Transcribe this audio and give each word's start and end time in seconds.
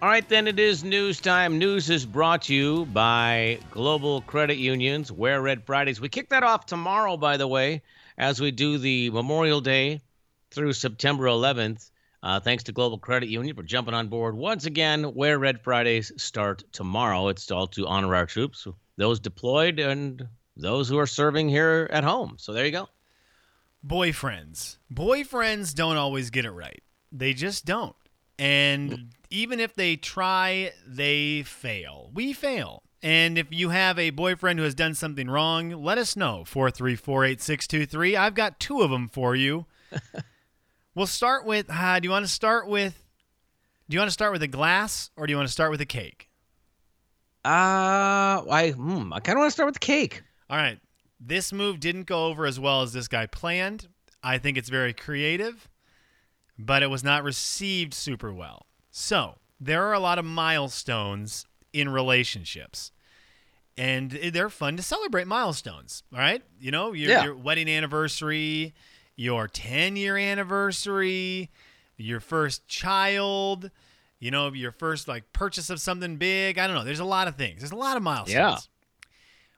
All 0.00 0.08
right, 0.08 0.28
then 0.28 0.46
it 0.46 0.60
is 0.60 0.84
news 0.84 1.18
time. 1.18 1.58
News 1.58 1.90
is 1.90 2.06
brought 2.06 2.42
to 2.42 2.54
you 2.54 2.86
by 2.86 3.58
Global 3.72 4.20
Credit 4.20 4.56
Unions, 4.56 5.10
Wear 5.10 5.42
Red 5.42 5.64
Fridays. 5.64 6.00
We 6.00 6.08
kick 6.08 6.28
that 6.28 6.44
off 6.44 6.66
tomorrow, 6.66 7.16
by 7.16 7.36
the 7.36 7.48
way, 7.48 7.82
as 8.16 8.40
we 8.40 8.52
do 8.52 8.78
the 8.78 9.10
Memorial 9.10 9.60
Day 9.60 10.00
through 10.52 10.74
September 10.74 11.24
11th. 11.24 11.90
Uh, 12.22 12.38
thanks 12.38 12.62
to 12.64 12.72
Global 12.72 12.98
Credit 12.98 13.28
Union 13.28 13.56
for 13.56 13.64
jumping 13.64 13.92
on 13.92 14.06
board 14.06 14.36
once 14.36 14.66
again. 14.66 15.14
Wear 15.14 15.36
Red 15.36 15.62
Fridays 15.62 16.12
start 16.16 16.62
tomorrow. 16.70 17.26
It's 17.26 17.50
all 17.50 17.66
to 17.66 17.88
honor 17.88 18.14
our 18.14 18.26
troops, 18.26 18.68
those 18.96 19.18
deployed 19.18 19.80
and 19.80 20.28
those 20.56 20.88
who 20.88 20.98
are 20.98 21.08
serving 21.08 21.48
here 21.48 21.88
at 21.90 22.04
home. 22.04 22.36
So 22.38 22.52
there 22.52 22.64
you 22.64 22.70
go. 22.70 22.88
Boyfriends. 23.84 24.76
Boyfriends 24.94 25.74
don't 25.74 25.96
always 25.96 26.30
get 26.30 26.44
it 26.44 26.52
right. 26.52 26.84
They 27.10 27.34
just 27.34 27.64
don't. 27.64 27.96
And 28.38 29.10
even 29.30 29.60
if 29.60 29.74
they 29.74 29.96
try, 29.96 30.72
they 30.86 31.42
fail. 31.42 32.10
We 32.14 32.32
fail. 32.32 32.82
And 33.02 33.38
if 33.38 33.46
you 33.50 33.68
have 33.70 33.98
a 33.98 34.10
boyfriend 34.10 34.58
who 34.58 34.64
has 34.64 34.74
done 34.74 34.94
something 34.94 35.28
wrong, 35.28 35.70
let 35.70 35.98
us 35.98 36.16
know. 36.16 36.44
4348623. 36.46 38.16
I've 38.16 38.34
got 38.34 38.58
two 38.58 38.82
of 38.82 38.90
them 38.90 39.08
for 39.08 39.36
you. 39.36 39.66
we'll 40.94 41.06
start 41.06 41.46
with 41.46 41.70
uh, 41.70 42.00
do 42.00 42.06
you 42.06 42.10
want 42.10 42.26
to 42.26 42.30
start 42.30 42.68
with 42.68 43.04
do 43.88 43.94
you 43.94 44.00
want 44.00 44.08
to 44.08 44.12
start 44.12 44.32
with 44.32 44.42
a 44.42 44.48
glass 44.48 45.10
or 45.16 45.26
do 45.26 45.30
you 45.30 45.36
want 45.36 45.48
to 45.48 45.52
start 45.52 45.70
with 45.70 45.80
a 45.80 45.86
cake? 45.86 46.28
Uh, 47.44 48.44
I 48.50 48.74
hmm, 48.76 49.12
I 49.12 49.20
kind 49.20 49.38
of 49.38 49.40
want 49.40 49.48
to 49.48 49.52
start 49.52 49.66
with 49.66 49.74
the 49.74 49.80
cake. 49.86 50.22
All 50.50 50.56
right. 50.56 50.78
This 51.20 51.52
move 51.52 51.80
didn't 51.80 52.04
go 52.04 52.26
over 52.26 52.46
as 52.46 52.60
well 52.60 52.82
as 52.82 52.92
this 52.92 53.08
guy 53.08 53.26
planned. 53.26 53.88
I 54.22 54.38
think 54.38 54.58
it's 54.58 54.68
very 54.68 54.92
creative, 54.92 55.68
but 56.58 56.82
it 56.82 56.88
was 56.88 57.04
not 57.04 57.22
received 57.24 57.94
super 57.94 58.32
well. 58.32 58.66
So, 58.90 59.36
there 59.60 59.84
are 59.86 59.92
a 59.92 60.00
lot 60.00 60.18
of 60.18 60.24
milestones 60.24 61.46
in 61.72 61.88
relationships. 61.88 62.92
And 63.76 64.10
they're 64.10 64.50
fun 64.50 64.76
to 64.76 64.82
celebrate 64.82 65.28
milestones, 65.28 66.02
all 66.12 66.18
right? 66.18 66.42
You 66.60 66.72
know, 66.72 66.92
your, 66.92 67.10
Yeah. 67.10 67.24
your 67.24 67.36
wedding 67.36 67.68
anniversary, 67.68 68.74
your 69.14 69.46
10 69.46 69.94
year 69.94 70.16
anniversary, 70.16 71.50
your 71.96 72.18
first 72.18 72.66
child, 72.66 73.70
you 74.18 74.32
know, 74.32 74.52
your 74.52 74.72
first 74.72 75.06
like 75.06 75.32
purchase 75.32 75.70
of 75.70 75.80
something 75.80 76.16
big. 76.16 76.58
I 76.58 76.66
don't 76.66 76.74
know. 76.74 76.82
There's 76.84 76.98
a 76.98 77.04
lot 77.04 77.28
of 77.28 77.36
things. 77.36 77.60
There's 77.60 77.70
a 77.70 77.76
lot 77.76 77.96
of 77.96 78.02
milestones. 78.02 78.32
Yeah. 78.34 78.56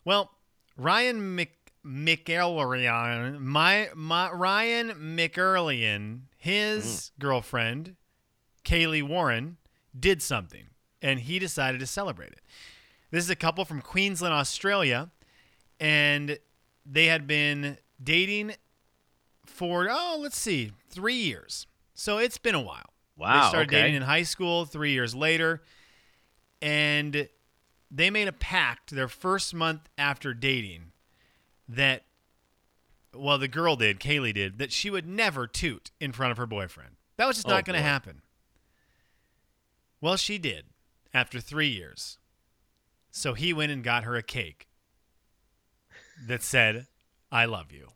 Well, 0.05 0.31
Ryan 0.77 1.37
Mc 1.37 1.51
McElrian, 1.85 3.41
my, 3.41 3.89
my 3.95 4.31
Ryan 4.31 4.91
McErlian, 4.91 6.23
his 6.37 7.13
hmm. 7.17 7.21
girlfriend, 7.21 7.97
Kaylee 8.65 9.03
Warren, 9.03 9.57
did 9.99 10.23
something, 10.23 10.67
and 11.01 11.21
he 11.21 11.39
decided 11.39 11.81
to 11.81 11.87
celebrate 11.87 12.33
it. 12.33 12.41
This 13.11 13.25
is 13.25 13.31
a 13.31 13.37
couple 13.37 13.65
from 13.65 13.81
Queensland, 13.81 14.35
Australia, 14.35 15.11
and 15.81 16.39
they 16.85 17.07
had 17.07 17.27
been 17.27 17.79
dating 18.03 18.55
for 19.47 19.89
oh, 19.91 20.19
let's 20.21 20.39
see, 20.39 20.73
three 20.89 21.15
years. 21.15 21.67
So 21.95 22.19
it's 22.19 22.39
been 22.39 22.55
a 22.55 22.61
while. 22.61 22.91
Wow, 23.17 23.43
They 23.43 23.49
started 23.49 23.69
okay. 23.69 23.83
dating 23.83 23.97
in 23.97 24.03
high 24.03 24.23
school 24.23 24.65
three 24.65 24.93
years 24.93 25.15
later, 25.15 25.63
and 26.63 27.29
they 27.91 28.11
made 28.11 28.29
a 28.29 28.33
pact 28.33 28.91
their 28.91 29.09
first 29.09 29.53
month 29.53 29.89
after 29.99 30.33
dating 30.33 30.90
that, 31.75 32.05
well, 33.15 33.39
the 33.39 33.49
girl 33.49 33.77
did, 33.77 34.01
Kaylee 34.01 34.35
did, 34.35 34.59
that 34.59 34.73
she 34.73 34.91
would 34.91 35.07
never 35.07 35.47
toot 35.47 35.91
in 36.01 36.13
front 36.13 36.33
of 36.33 36.39
her 36.39 36.47
boyfriend. 36.47 36.97
That 37.17 37.27
was 37.27 37.37
just 37.37 37.47
Oh, 37.47 37.51
not 37.51 37.65
going 37.65 37.77
to 37.79 37.83
happen. 37.83 38.23
Well, 40.01 40.17
she 40.17 40.39
did 40.39 40.67
after 41.13 41.41
three 41.41 41.69
years. 41.69 42.19
So 43.11 43.35
he 43.35 43.53
went 43.53 43.73
and 43.73 43.85
got 43.85 44.05
her 44.05 44.17
a 44.17 44.23
cake 44.23 44.69
that 46.27 46.43
said, 46.43 46.87
I 47.31 47.45
love 47.45 47.73
you. 47.73 47.89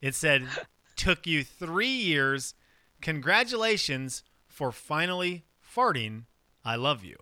It 0.00 0.14
said, 0.14 0.46
took 0.96 1.26
you 1.26 1.44
three 1.44 1.88
years. 1.88 2.54
Congratulations 3.00 4.22
for 4.46 4.72
finally 4.72 5.44
farting. 5.62 6.24
I 6.64 6.76
love 6.76 7.04
you. 7.04 7.16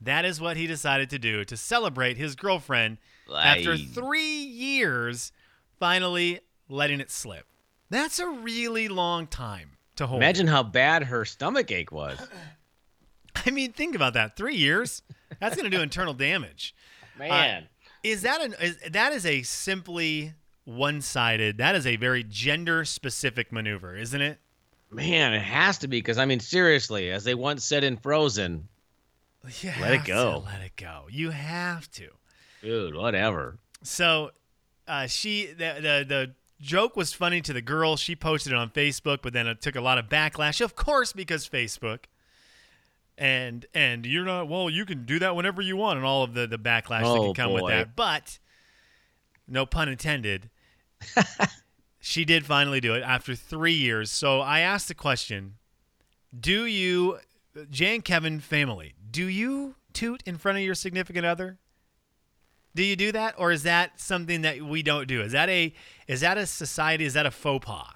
That 0.00 0.24
is 0.24 0.40
what 0.40 0.56
he 0.56 0.66
decided 0.66 1.08
to 1.10 1.18
do 1.18 1.44
to 1.44 1.56
celebrate 1.56 2.16
his 2.16 2.34
girlfriend 2.34 2.98
after 3.32 3.76
three 3.76 4.42
years 4.44 5.32
finally 5.78 6.40
letting 6.68 7.00
it 7.00 7.10
slip. 7.10 7.46
That's 7.90 8.18
a 8.18 8.28
really 8.28 8.88
long 8.88 9.26
time 9.26 9.72
to 9.96 10.06
hold. 10.06 10.22
Imagine 10.22 10.46
how 10.46 10.62
bad 10.62 11.04
her 11.04 11.24
stomach 11.24 11.70
ache 11.70 11.92
was. 11.92 12.18
I 13.46 13.50
mean, 13.50 13.72
think 13.72 13.94
about 13.94 14.14
that. 14.14 14.36
Three 14.36 14.56
years. 14.56 15.02
That's 15.40 15.56
going 15.56 15.70
to 15.70 15.76
do 15.76 15.82
internal 15.82 16.14
damage. 16.14 16.74
Uh, 17.16 17.18
Man. 17.28 17.68
Is 18.02 18.22
that 18.22 18.40
an 18.42 18.56
is, 18.60 18.76
that 18.90 19.12
is 19.12 19.24
a 19.24 19.42
simply 19.42 20.34
one-sided? 20.64 21.58
That 21.58 21.76
is 21.76 21.86
a 21.86 21.94
very 21.94 22.24
gender-specific 22.24 23.52
maneuver, 23.52 23.94
isn't 23.94 24.20
it? 24.20 24.40
Man, 24.90 25.32
it 25.32 25.42
has 25.42 25.78
to 25.78 25.86
be 25.88 25.98
because 25.98 26.18
I 26.18 26.24
mean, 26.24 26.40
seriously, 26.40 27.12
as 27.12 27.22
they 27.22 27.36
once 27.36 27.64
said 27.64 27.84
in 27.84 27.96
Frozen, 27.98 28.66
Let 29.44 29.92
it 29.94 30.04
go. 30.04 30.42
let 30.44 30.60
it 30.62 30.74
go. 30.76 31.04
You 31.08 31.30
have 31.30 31.88
to. 31.92 32.08
Dude, 32.64 32.94
whatever. 32.94 33.58
So, 33.82 34.30
uh, 34.88 35.06
she 35.06 35.46
the, 35.46 35.74
the 35.80 36.04
the 36.08 36.34
joke 36.60 36.96
was 36.96 37.12
funny 37.12 37.40
to 37.42 37.52
the 37.52 37.62
girl. 37.62 37.96
She 37.96 38.16
posted 38.16 38.52
it 38.52 38.56
on 38.56 38.70
Facebook, 38.70 39.18
but 39.22 39.32
then 39.32 39.46
it 39.46 39.60
took 39.60 39.76
a 39.76 39.80
lot 39.80 39.98
of 39.98 40.08
backlash, 40.08 40.60
of 40.60 40.74
course, 40.74 41.12
because 41.12 41.48
Facebook. 41.48 42.04
And 43.16 43.64
and 43.74 44.04
you're 44.04 44.24
not 44.24 44.48
well. 44.48 44.68
You 44.68 44.84
can 44.84 45.04
do 45.04 45.20
that 45.20 45.36
whenever 45.36 45.62
you 45.62 45.76
want, 45.76 45.98
and 45.98 46.06
all 46.06 46.24
of 46.24 46.34
the 46.34 46.46
the 46.48 46.58
backlash 46.58 47.02
that 47.02 47.06
Oh, 47.06 47.32
can 47.32 47.34
come 47.34 47.52
with 47.52 47.68
that. 47.68 47.94
But 47.94 48.38
no 49.46 49.66
pun 49.66 49.88
intended. 49.88 50.50
she 52.00 52.24
did 52.24 52.44
finally 52.44 52.80
do 52.80 52.94
it 52.94 53.02
after 53.02 53.34
three 53.36 53.74
years. 53.74 54.10
So 54.10 54.40
I 54.40 54.60
asked 54.60 54.88
the 54.88 54.94
question: 54.94 55.54
Do 56.38 56.64
you, 56.66 57.18
Jay 57.70 57.94
and 57.94 58.04
Kevin 58.04 58.40
family, 58.40 58.94
do 59.10 59.26
you 59.26 59.76
toot 59.92 60.22
in 60.26 60.36
front 60.36 60.58
of 60.58 60.64
your 60.64 60.74
significant 60.74 61.24
other? 61.24 61.58
Do 62.74 62.82
you 62.82 62.96
do 62.96 63.12
that, 63.12 63.34
or 63.38 63.52
is 63.52 63.62
that 63.62 64.00
something 64.00 64.42
that 64.42 64.60
we 64.62 64.82
don't 64.82 65.06
do? 65.06 65.22
Is 65.22 65.32
that 65.32 65.48
a 65.48 65.72
is 66.08 66.20
that 66.22 66.36
a 66.38 66.46
society? 66.46 67.04
Is 67.04 67.14
that 67.14 67.24
a 67.26 67.30
faux 67.30 67.64
pas 67.64 67.94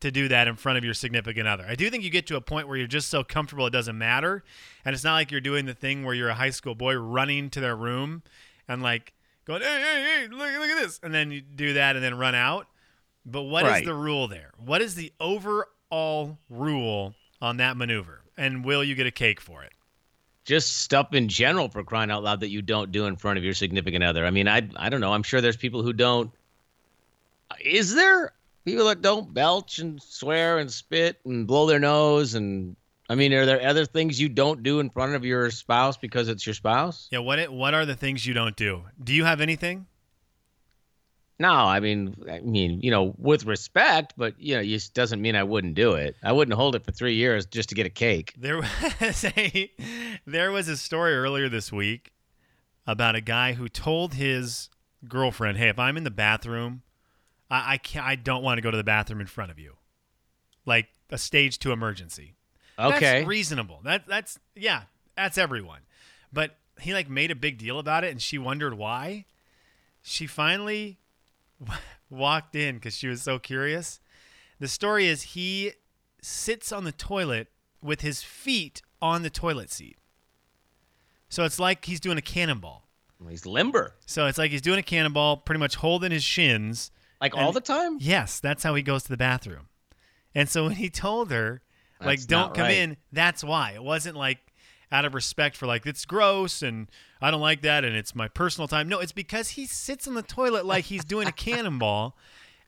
to 0.00 0.10
do 0.10 0.28
that 0.28 0.46
in 0.46 0.54
front 0.56 0.78
of 0.78 0.84
your 0.84 0.94
significant 0.94 1.48
other? 1.48 1.64
I 1.68 1.74
do 1.74 1.90
think 1.90 2.04
you 2.04 2.10
get 2.10 2.26
to 2.28 2.36
a 2.36 2.40
point 2.40 2.68
where 2.68 2.76
you're 2.76 2.86
just 2.86 3.08
so 3.08 3.24
comfortable 3.24 3.66
it 3.66 3.70
doesn't 3.70 3.98
matter, 3.98 4.44
and 4.84 4.94
it's 4.94 5.04
not 5.04 5.14
like 5.14 5.30
you're 5.32 5.40
doing 5.40 5.66
the 5.66 5.74
thing 5.74 6.04
where 6.04 6.14
you're 6.14 6.28
a 6.28 6.34
high 6.34 6.50
school 6.50 6.74
boy 6.74 6.94
running 6.94 7.50
to 7.50 7.60
their 7.60 7.74
room 7.76 8.22
and 8.68 8.82
like 8.82 9.14
going, 9.44 9.62
"Hey, 9.62 9.80
hey, 9.80 10.02
hey, 10.02 10.28
look, 10.28 10.52
look 10.52 10.70
at 10.70 10.82
this," 10.82 11.00
and 11.02 11.12
then 11.12 11.30
you 11.30 11.40
do 11.40 11.72
that 11.74 11.96
and 11.96 12.04
then 12.04 12.16
run 12.16 12.34
out. 12.34 12.68
But 13.26 13.42
what 13.42 13.64
is 13.64 13.70
Right. 13.70 13.84
the 13.84 13.94
rule 13.94 14.28
there? 14.28 14.52
What 14.58 14.80
is 14.80 14.94
the 14.94 15.12
overall 15.18 16.38
rule 16.48 17.14
on 17.42 17.56
that 17.58 17.76
maneuver? 17.76 18.22
And 18.36 18.64
will 18.64 18.82
you 18.84 18.94
get 18.94 19.06
a 19.06 19.10
cake 19.12 19.40
for 19.40 19.62
it? 19.62 19.73
Just 20.44 20.78
stuff 20.78 21.14
in 21.14 21.28
general 21.28 21.68
for 21.68 21.82
crying 21.82 22.10
out 22.10 22.22
loud 22.22 22.40
that 22.40 22.50
you 22.50 22.60
don't 22.60 22.92
do 22.92 23.06
in 23.06 23.16
front 23.16 23.38
of 23.38 23.44
your 23.44 23.54
significant 23.54 24.04
other. 24.04 24.26
I 24.26 24.30
mean, 24.30 24.46
I 24.46 24.68
I 24.76 24.88
don't 24.88 25.00
know. 25.00 25.12
I'm 25.12 25.22
sure 25.22 25.40
there's 25.40 25.56
people 25.56 25.82
who 25.82 25.92
don't. 25.92 26.30
Is 27.64 27.94
there 27.94 28.32
people 28.64 28.86
that 28.86 29.00
don't 29.00 29.32
belch 29.32 29.78
and 29.78 30.02
swear 30.02 30.58
and 30.58 30.70
spit 30.70 31.20
and 31.24 31.46
blow 31.46 31.66
their 31.66 31.78
nose 31.78 32.34
and 32.34 32.76
I 33.08 33.16
mean, 33.16 33.34
are 33.34 33.44
there 33.44 33.66
other 33.66 33.84
things 33.84 34.18
you 34.18 34.30
don't 34.30 34.62
do 34.62 34.80
in 34.80 34.88
front 34.88 35.14
of 35.14 35.24
your 35.24 35.50
spouse 35.50 35.96
because 35.96 36.28
it's 36.28 36.46
your 36.46 36.54
spouse? 36.54 37.08
Yeah. 37.10 37.18
What 37.18 37.52
what 37.52 37.74
are 37.74 37.84
the 37.84 37.94
things 37.94 38.24
you 38.26 38.34
don't 38.34 38.56
do? 38.56 38.82
Do 39.02 39.12
you 39.12 39.24
have 39.24 39.40
anything? 39.40 39.86
No, 41.38 41.50
I 41.50 41.80
mean, 41.80 42.14
I 42.30 42.40
mean, 42.40 42.80
you 42.80 42.90
know, 42.92 43.14
with 43.18 43.44
respect, 43.44 44.14
but 44.16 44.38
you 44.38 44.54
know, 44.54 44.60
it 44.62 44.90
doesn't 44.94 45.20
mean 45.20 45.34
I 45.34 45.42
wouldn't 45.42 45.74
do 45.74 45.94
it. 45.94 46.16
I 46.22 46.32
wouldn't 46.32 46.56
hold 46.56 46.76
it 46.76 46.84
for 46.84 46.92
three 46.92 47.14
years 47.14 47.44
just 47.46 47.70
to 47.70 47.74
get 47.74 47.86
a 47.86 47.90
cake. 47.90 48.34
There 48.38 48.58
was 49.00 49.24
a 49.24 49.70
there 50.26 50.52
was 50.52 50.68
a 50.68 50.76
story 50.76 51.14
earlier 51.14 51.48
this 51.48 51.72
week 51.72 52.12
about 52.86 53.16
a 53.16 53.20
guy 53.20 53.54
who 53.54 53.68
told 53.68 54.14
his 54.14 54.70
girlfriend, 55.08 55.58
"Hey, 55.58 55.68
if 55.68 55.78
I'm 55.78 55.96
in 55.96 56.04
the 56.04 56.10
bathroom, 56.10 56.82
I 57.50 57.74
I 57.74 57.76
can't, 57.78 58.06
I 58.06 58.14
don't 58.14 58.44
want 58.44 58.58
to 58.58 58.62
go 58.62 58.70
to 58.70 58.76
the 58.76 58.84
bathroom 58.84 59.20
in 59.20 59.26
front 59.26 59.50
of 59.50 59.58
you, 59.58 59.74
like 60.64 60.86
a 61.10 61.18
stage 61.18 61.58
two 61.58 61.72
emergency." 61.72 62.36
Okay. 62.78 63.00
that's 63.00 63.26
reasonable. 63.26 63.80
That 63.82 64.06
that's 64.06 64.38
yeah, 64.54 64.82
that's 65.16 65.36
everyone. 65.36 65.80
But 66.32 66.56
he 66.80 66.94
like 66.94 67.10
made 67.10 67.32
a 67.32 67.36
big 67.36 67.58
deal 67.58 67.80
about 67.80 68.04
it, 68.04 68.12
and 68.12 68.22
she 68.22 68.38
wondered 68.38 68.74
why. 68.74 69.26
She 70.06 70.26
finally 70.26 70.98
walked 72.10 72.54
in 72.54 72.76
because 72.76 72.96
she 72.96 73.08
was 73.08 73.22
so 73.22 73.38
curious. 73.38 74.00
The 74.60 74.68
story 74.68 75.06
is 75.06 75.22
he 75.22 75.72
sits 76.20 76.72
on 76.72 76.84
the 76.84 76.92
toilet 76.92 77.48
with 77.82 78.00
his 78.00 78.22
feet 78.22 78.82
on 79.02 79.22
the 79.22 79.30
toilet 79.30 79.70
seat. 79.70 79.98
So 81.28 81.44
it's 81.44 81.58
like 81.58 81.84
he's 81.84 82.00
doing 82.00 82.18
a 82.18 82.22
cannonball. 82.22 82.82
He's 83.28 83.46
limber, 83.46 83.94
So 84.04 84.26
it's 84.26 84.36
like 84.36 84.50
he's 84.50 84.60
doing 84.60 84.78
a 84.78 84.82
cannonball, 84.82 85.38
pretty 85.38 85.58
much 85.58 85.76
holding 85.76 86.12
his 86.12 86.22
shins. 86.22 86.90
like 87.22 87.34
all 87.34 87.52
the 87.52 87.60
time. 87.60 87.96
Yes, 87.98 88.38
that's 88.38 88.62
how 88.62 88.74
he 88.74 88.82
goes 88.82 89.04
to 89.04 89.08
the 89.08 89.16
bathroom. 89.16 89.68
And 90.34 90.46
so 90.48 90.64
when 90.64 90.72
he 90.72 90.90
told 90.90 91.30
her 91.30 91.62
like, 92.04 92.26
don't 92.26 92.54
come 92.54 92.64
right. 92.64 92.76
in. 92.76 92.96
That's 93.12 93.42
why. 93.42 93.72
It 93.72 93.82
wasn't 93.82 94.16
like 94.16 94.38
out 94.94 95.04
of 95.04 95.12
respect 95.12 95.56
for 95.56 95.66
like 95.66 95.84
it's 95.86 96.04
gross 96.04 96.62
and 96.62 96.88
I 97.20 97.32
don't 97.32 97.40
like 97.40 97.62
that 97.62 97.84
and 97.84 97.96
it's 97.96 98.14
my 98.14 98.28
personal 98.28 98.68
time. 98.68 98.88
No, 98.88 99.00
it's 99.00 99.12
because 99.12 99.50
he 99.50 99.66
sits 99.66 100.06
on 100.06 100.14
the 100.14 100.22
toilet 100.22 100.64
like 100.64 100.84
he's 100.84 101.04
doing 101.04 101.26
a 101.26 101.32
cannonball. 101.46 102.16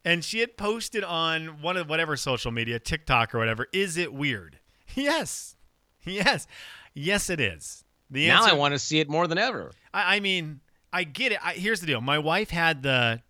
And 0.03 0.23
she 0.23 0.39
had 0.39 0.57
posted 0.57 1.03
on 1.03 1.61
one 1.61 1.75
of 1.77 1.89
whatever 1.89 2.15
social 2.17 2.51
media, 2.51 2.79
TikTok 2.79 3.33
or 3.33 3.39
whatever. 3.39 3.67
Is 3.73 3.97
it 3.97 4.13
weird? 4.13 4.59
Yes, 4.95 5.57
yes, 6.05 6.47
yes. 6.93 7.29
It 7.29 7.39
is. 7.41 7.83
The 8.09 8.27
Now 8.27 8.37
answer, 8.43 8.51
I 8.51 8.57
want 8.57 8.73
to 8.73 8.79
see 8.79 8.99
it 8.99 9.09
more 9.09 9.27
than 9.27 9.37
ever. 9.37 9.73
I, 9.93 10.15
I 10.15 10.19
mean, 10.21 10.61
I 10.93 11.03
get 11.03 11.33
it. 11.33 11.39
I, 11.45 11.53
here's 11.53 11.81
the 11.81 11.87
deal. 11.87 11.99
My 11.99 12.17
wife 12.19 12.49
had 12.49 12.81
the 12.83 13.21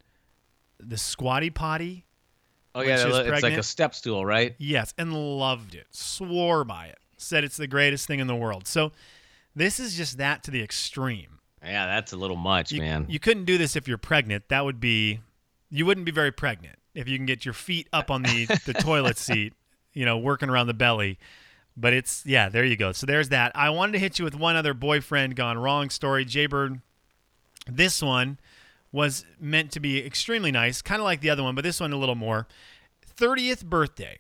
the 0.79 0.97
squatty 0.97 1.49
potty. 1.49 2.05
Oh 2.75 2.81
yeah, 2.81 3.03
it's 3.07 3.43
like 3.43 3.53
a 3.53 3.63
step 3.63 3.95
stool, 3.95 4.23
right? 4.23 4.55
Yes, 4.59 4.93
and 4.99 5.11
loved 5.13 5.73
it. 5.73 5.87
Swore 5.89 6.63
by 6.63 6.85
it. 6.85 6.99
Said 7.17 7.43
it's 7.43 7.57
the 7.57 7.67
greatest 7.67 8.07
thing 8.07 8.19
in 8.19 8.27
the 8.27 8.35
world. 8.35 8.67
So 8.67 8.91
this 9.55 9.79
is 9.79 9.95
just 9.95 10.17
that 10.19 10.43
to 10.43 10.51
the 10.51 10.61
extreme. 10.63 11.39
Yeah, 11.63 11.87
that's 11.87 12.13
a 12.13 12.17
little 12.17 12.35
much, 12.37 12.71
You, 12.71 12.81
man. 12.81 13.05
you 13.09 13.19
couldn't 13.19 13.45
do 13.45 13.57
this 13.57 13.75
if 13.75 13.87
you're 13.87 13.97
pregnant. 13.97 14.47
That 14.49 14.63
would 14.63 14.79
be 14.79 15.19
you 15.69 15.85
wouldn't 15.85 16.05
be 16.05 16.11
very 16.11 16.31
pregnant 16.31 16.77
if 16.93 17.07
you 17.09 17.17
can 17.17 17.25
get 17.25 17.43
your 17.43 17.53
feet 17.53 17.87
up 17.91 18.09
on 18.11 18.21
the 18.23 18.45
the 18.65 18.73
toilet 18.73 19.17
seat, 19.17 19.53
you 19.93 20.05
know, 20.05 20.17
working 20.17 20.49
around 20.49 20.67
the 20.67 20.73
belly. 20.73 21.17
But 21.75 21.93
it's 21.93 22.23
yeah, 22.25 22.49
there 22.49 22.63
you 22.63 22.75
go. 22.77 22.91
So 22.91 23.05
there's 23.05 23.29
that. 23.29 23.51
I 23.55 23.69
wanted 23.71 23.93
to 23.93 23.99
hit 23.99 24.19
you 24.19 24.25
with 24.25 24.35
one 24.35 24.55
other 24.55 24.73
boyfriend 24.73 25.35
gone 25.35 25.57
wrong 25.57 25.89
story. 25.89 26.23
Jaybird. 26.25 26.81
This 27.69 28.01
one 28.01 28.39
was 28.91 29.25
meant 29.39 29.71
to 29.73 29.79
be 29.79 30.03
extremely 30.05 30.51
nice, 30.51 30.81
kind 30.81 31.01
of 31.01 31.03
like 31.03 31.19
the 31.21 31.29
other 31.29 31.43
one, 31.43 31.53
but 31.55 31.63
this 31.63 31.79
one 31.81 31.91
a 31.91 31.97
little 31.97 32.15
more. 32.15 32.47
30th 33.17 33.65
birthday. 33.65 34.19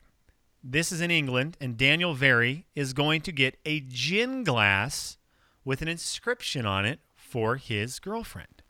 This 0.69 0.91
is 0.91 0.99
in 0.99 1.11
England, 1.11 1.55
and 1.61 1.77
Daniel 1.77 2.13
Very 2.13 2.65
is 2.75 2.91
going 2.91 3.21
to 3.21 3.31
get 3.31 3.57
a 3.65 3.79
gin 3.79 4.43
glass 4.43 5.17
with 5.63 5.81
an 5.81 5.87
inscription 5.87 6.65
on 6.65 6.83
it 6.85 6.99
for 7.15 7.55
his 7.55 7.99
girlfriend. 7.99 8.63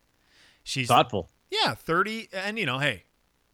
She's 0.62 0.90
Thoughtful. 0.90 1.32
yeah, 1.50 1.74
30 1.74 2.30
and 2.34 2.60
you 2.60 2.68
know, 2.68 2.78
hey, 2.78 3.06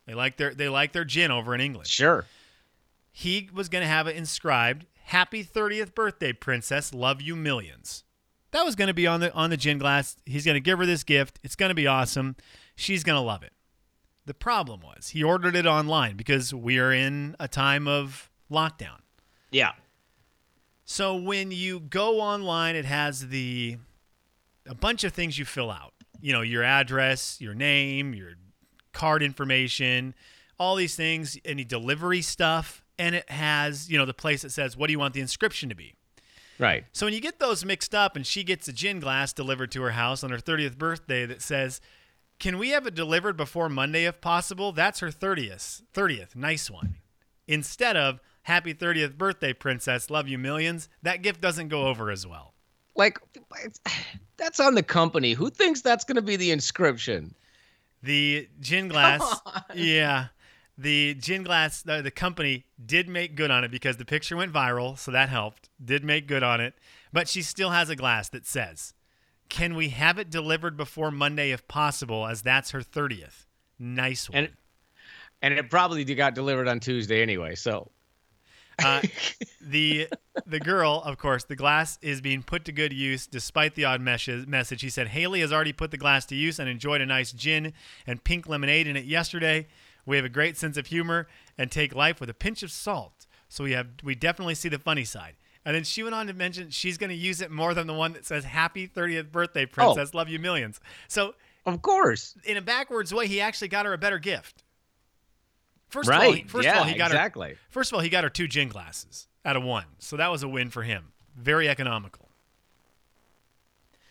they 0.06 0.14
like 0.14 0.36
their 0.36 0.54
they 0.54 0.68
like 0.68 0.92
their 0.92 1.06
gin 1.06 1.32
over 1.32 1.56
in 1.56 1.62
England. 1.62 1.88
Sure. 1.88 2.26
He 3.14 3.50
was 3.54 3.70
going 3.70 3.82
to 3.82 3.88
have 3.88 4.08
it 4.08 4.18
inscribed, 4.18 4.88
"Happy 5.06 5.42
30th 5.42 5.96
birthday, 5.96 6.34
princess. 6.34 6.94
Love 6.94 7.22
you 7.22 7.38
millions." 7.38 8.04
That 8.52 8.66
was 8.66 8.76
going 8.76 8.90
to 8.90 8.94
be 8.94 9.08
on 9.08 9.22
the 9.22 9.32
on 9.34 9.52
the 9.52 9.58
gin 9.58 9.78
glass. 9.78 10.18
He's 10.26 10.44
going 10.44 10.56
to 10.56 10.60
give 10.60 10.80
her 10.80 10.86
this 10.86 11.06
gift. 11.06 11.40
It's 11.44 11.56
going 11.56 11.70
to 11.70 11.76
be 11.76 11.88
awesome. 11.88 12.36
She's 12.76 13.06
going 13.06 13.16
to 13.16 13.26
love 13.26 13.42
it. 13.42 13.54
The 14.26 14.34
problem 14.34 14.82
was 14.82 15.10
he 15.10 15.24
ordered 15.24 15.56
it 15.56 15.66
online 15.66 16.18
because 16.18 16.54
we 16.54 16.78
are 16.78 16.92
in 16.92 17.38
a 17.40 17.48
time 17.48 17.88
of 17.88 18.30
lockdown. 18.54 19.00
Yeah. 19.52 19.74
So 20.86 21.16
when 21.16 21.52
you 21.52 21.80
go 21.80 22.22
online, 22.22 22.76
it 22.76 22.86
has 22.86 23.30
the 23.30 23.78
a 24.66 24.76
bunch 24.76 25.04
of 25.04 25.14
things 25.14 25.38
you 25.38 25.46
fill 25.46 25.72
out. 25.72 25.94
You 26.22 26.32
know, 26.32 26.42
your 26.42 26.64
address, 26.64 27.42
your 27.42 27.54
name, 27.54 28.14
your 28.14 28.36
card 28.94 29.24
information, 29.24 30.14
all 30.58 30.76
these 30.76 30.96
things, 30.96 31.38
any 31.44 31.64
delivery 31.64 32.22
stuff, 32.22 32.84
and 32.98 33.16
it 33.16 33.30
has, 33.30 33.90
you 33.90 33.98
know, 33.98 34.06
the 34.06 34.14
place 34.14 34.44
that 34.44 34.52
says, 34.52 34.78
"What 34.78 34.88
do 34.88 34.94
you 34.94 35.00
want 35.00 35.14
the 35.14 35.22
inscription 35.22 35.68
to 35.70 35.76
be?" 35.76 35.96
Right. 36.60 36.86
So 36.94 37.08
when 37.08 37.14
you 37.14 37.20
get 37.20 37.40
those 37.40 37.66
mixed 37.66 37.96
up 37.96 38.16
and 38.16 38.26
she 38.26 38.44
gets 38.44 38.68
a 38.68 38.74
gin 38.74 39.00
glass 39.00 39.34
delivered 39.34 39.72
to 39.72 39.82
her 39.82 39.92
house 39.92 40.24
on 40.24 40.30
her 40.30 40.38
30th 40.38 40.78
birthday 40.78 41.26
that 41.26 41.42
says, 41.42 41.82
"Can 42.40 42.58
we 42.58 42.70
have 42.70 42.86
it 42.86 42.94
delivered 42.94 43.36
before 43.36 43.68
Monday 43.70 44.06
if 44.06 44.22
possible?" 44.22 44.72
That's 44.72 45.00
her 45.00 45.12
30th. 45.12 45.82
30th. 45.94 46.36
Nice 46.36 46.70
one. 46.70 46.98
Instead 47.48 47.98
of 47.98 48.22
"Happy 48.44 48.74
30th 48.74 49.18
birthday, 49.18 49.54
princess. 49.54 50.10
Love 50.10 50.28
you 50.28 50.38
millions, 50.38 50.90
That 51.02 51.22
gift 51.22 51.42
doesn't 51.42 51.70
go 51.70 51.88
over 51.88 52.12
as 52.12 52.26
well. 52.28 52.54
Like 52.96 53.20
that's 54.38 54.60
on 54.60 54.76
the 54.76 54.84
company. 54.84 55.34
Who 55.34 55.50
thinks 55.50 55.82
that's 55.82 56.04
going 56.04 56.16
to 56.16 56.22
be 56.22 56.36
the 56.36 56.52
inscription? 56.52 57.36
The 58.02 58.50
gin 58.60 58.90
glass, 58.90 59.40
yeah, 59.74 60.28
the 60.78 61.14
gin 61.16 61.44
glass, 61.44 61.82
the, 61.82 62.02
the 62.02 62.12
company 62.12 62.66
did 62.86 63.08
make 63.08 63.36
good 63.36 63.50
on 63.50 63.64
it 63.64 63.72
because 63.72 63.96
the 63.98 64.06
picture 64.06 64.36
went 64.36 64.52
viral, 64.52 64.98
so 64.98 65.12
that 65.12 65.30
helped. 65.30 65.70
Did 65.84 66.04
make 66.04 66.28
good 66.28 66.44
on 66.44 66.60
it, 66.60 66.74
but 67.14 67.30
she 67.30 67.42
still 67.42 67.70
has 67.70 67.90
a 67.90 67.96
glass 67.96 68.28
that 68.30 68.46
says, 68.46 68.94
"Can 69.48 69.76
we 69.76 69.90
have 69.90 70.20
it 70.20 70.30
delivered 70.30 70.76
before 70.76 71.12
Monday 71.12 71.52
if 71.52 71.68
possible?" 71.68 72.28
As 72.28 72.42
that's 72.42 72.72
her 72.72 72.82
thirtieth. 72.82 73.48
Nice 73.80 74.30
one. 74.30 74.38
And 74.46 74.50
and 75.42 75.54
it 75.54 75.70
probably 75.70 76.04
got 76.04 76.36
delivered 76.36 76.68
on 76.68 76.80
Tuesday 76.80 77.22
anyway. 77.22 77.56
So 77.56 77.92
Uh, 78.80 79.02
the 79.62 80.08
the 80.46 80.60
girl, 80.60 81.02
of 81.06 81.18
course, 81.18 81.44
the 81.44 81.56
glass 81.56 81.98
is 82.02 82.22
being 82.22 82.44
put 82.44 82.66
to 82.66 82.72
good 82.72 82.94
use 82.94 83.28
despite 83.28 83.76
the 83.76 83.86
odd 83.86 84.02
meshes, 84.02 84.48
message. 84.48 84.82
He 84.82 84.90
said 84.90 85.10
Haley 85.10 85.42
has 85.42 85.54
already 85.54 85.74
put 85.74 85.92
the 85.92 85.98
glass 85.98 86.26
to 86.28 86.36
use 86.36 86.60
and 86.60 86.70
enjoyed 86.70 87.02
a 87.02 87.06
nice 87.06 87.32
gin 87.32 87.74
and 88.08 88.24
pink 88.24 88.48
lemonade 88.48 88.88
in 88.88 88.96
it 88.96 89.06
yesterday. 89.06 89.68
We 90.06 90.16
have 90.18 90.26
a 90.26 90.30
great 90.30 90.58
sense 90.58 90.78
of 90.78 90.88
humor 90.88 91.28
and 91.58 91.72
take 91.72 91.96
life 91.96 92.20
with 92.20 92.30
a 92.30 92.34
pinch 92.34 92.64
of 92.64 92.72
salt. 92.72 93.26
So 93.50 93.64
we 93.64 93.72
have 93.72 93.88
we 94.04 94.16
definitely 94.16 94.56
see 94.56 94.70
the 94.70 94.80
funny 94.80 95.06
side. 95.06 95.36
And 95.66 95.76
then 95.76 95.84
she 95.84 96.04
went 96.04 96.14
on 96.14 96.28
to 96.28 96.34
mention 96.34 96.72
she's 96.72 96.98
going 96.98 97.10
to 97.10 97.16
use 97.16 97.40
it 97.40 97.50
more 97.50 97.74
than 97.74 97.88
the 97.88 97.94
one 97.94 98.14
that 98.14 98.26
says 98.26 98.44
"Happy 98.44 98.88
30th 98.88 99.32
birthday, 99.32 99.66
princess. 99.66 100.14
Love 100.14 100.28
you 100.28 100.40
millions. 100.40 100.80
So 101.08 101.36
of 101.66 101.82
course. 101.82 102.36
in 102.44 102.58
a 102.58 102.62
backwards 102.62 103.14
way, 103.14 103.28
he 103.28 103.40
actually 103.40 103.70
got 103.70 103.86
her 103.86 103.94
a 103.94 103.98
better 103.98 104.20
gift. 104.20 104.63
First 105.94 106.10
of 106.10 106.16
all, 106.16 106.32
he- 106.32 106.44
first 106.46 106.66
yeah, 106.66 106.72
of 106.72 106.78
all, 106.80 106.84
he 106.86 106.96
got 106.96 107.12
her 107.12 107.18
exactly. 107.18 107.56
First 107.70 107.92
of 107.92 107.98
all, 107.98 108.02
he 108.02 108.10
got 108.10 108.24
her 108.24 108.30
two 108.32 108.48
gin 108.48 108.68
glasses 108.68 109.28
out 109.46 109.56
of 109.56 109.62
one. 109.62 109.86
So 110.00 110.18
that 110.18 110.32
was 110.32 110.42
a 110.42 110.48
win 110.48 110.72
for 110.72 110.82
him. 110.82 111.12
Very 111.38 111.70
economical. 111.70 112.30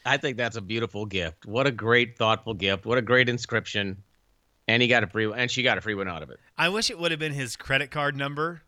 I 0.07 0.17
think 0.17 0.37
that's 0.37 0.55
a 0.55 0.61
beautiful 0.61 1.07
gift. 1.07 1.45
What 1.45 1.67
a 1.67 1.73
great, 1.73 2.17
thoughtful 2.17 2.55
gift. 2.55 2.87
What 2.87 2.99
a 2.99 3.03
great 3.03 3.29
inscription. 3.29 4.05
And 4.69 4.81
he 4.81 4.87
got 4.87 5.03
a 5.03 5.09
free 5.09 5.33
and 5.33 5.51
she 5.51 5.65
got 5.65 5.77
a 5.77 5.81
free 5.81 5.95
one 5.95 6.07
out 6.07 6.23
of 6.23 6.31
it. 6.31 6.39
I 6.57 6.69
wish 6.69 6.89
it 6.89 7.01
would 7.01 7.11
have 7.11 7.19
been 7.19 7.33
his 7.33 7.57
credit 7.57 7.91
card 7.91 8.17
number. 8.17 8.63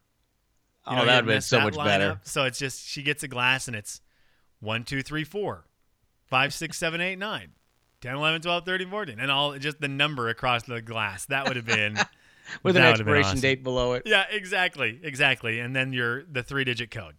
You 0.89 0.97
oh, 0.97 1.01
he 1.01 1.07
that 1.07 1.07
would 1.07 1.15
have 1.15 1.27
been 1.27 1.41
so 1.41 1.61
much 1.61 1.77
better. 1.77 2.11
up. 2.11 2.27
So 2.27 2.45
it's 2.45 2.59
just 2.59 2.85
she 2.85 3.05
gets 3.05 3.23
a 3.23 3.29
glass 3.29 3.69
and 3.69 3.77
it's 3.77 4.01
one, 4.59 4.83
two, 4.83 5.03
three, 5.03 5.23
four, 5.23 5.67
five, 6.27 6.53
six, 6.53 6.79
seven, 6.79 7.01
eight, 7.01 7.17
nine, 7.21 7.53
10, 8.01 8.17
11, 8.17 8.43
12, 8.43 8.65
13, 8.65 8.91
14. 8.91 9.21
And 9.21 9.31
all 9.31 9.57
just 9.57 9.81
the 9.81 9.89
number 9.89 10.29
across 10.29 10.65
the 10.65 10.83
glass. 10.83 11.27
That 11.27 11.47
would 11.47 11.55
have 11.57 11.67
been 11.67 11.97
With 12.63 12.77
an 12.77 12.83
that 12.83 12.89
would 12.91 12.99
have 12.99 13.07
been 13.07 13.15
expiration 13.15 13.29
awesome. 13.31 13.41
date 13.41 13.63
below 13.65 13.95
it. 13.95 14.03
Yeah, 14.07 14.25
exactly, 14.31 15.01
exactly. 15.03 15.61
And 15.61 15.75
then 15.75 15.93
your 15.93 16.25
the 16.25 16.43
three 16.43 16.65
digit 16.65 16.91
code. 16.91 17.15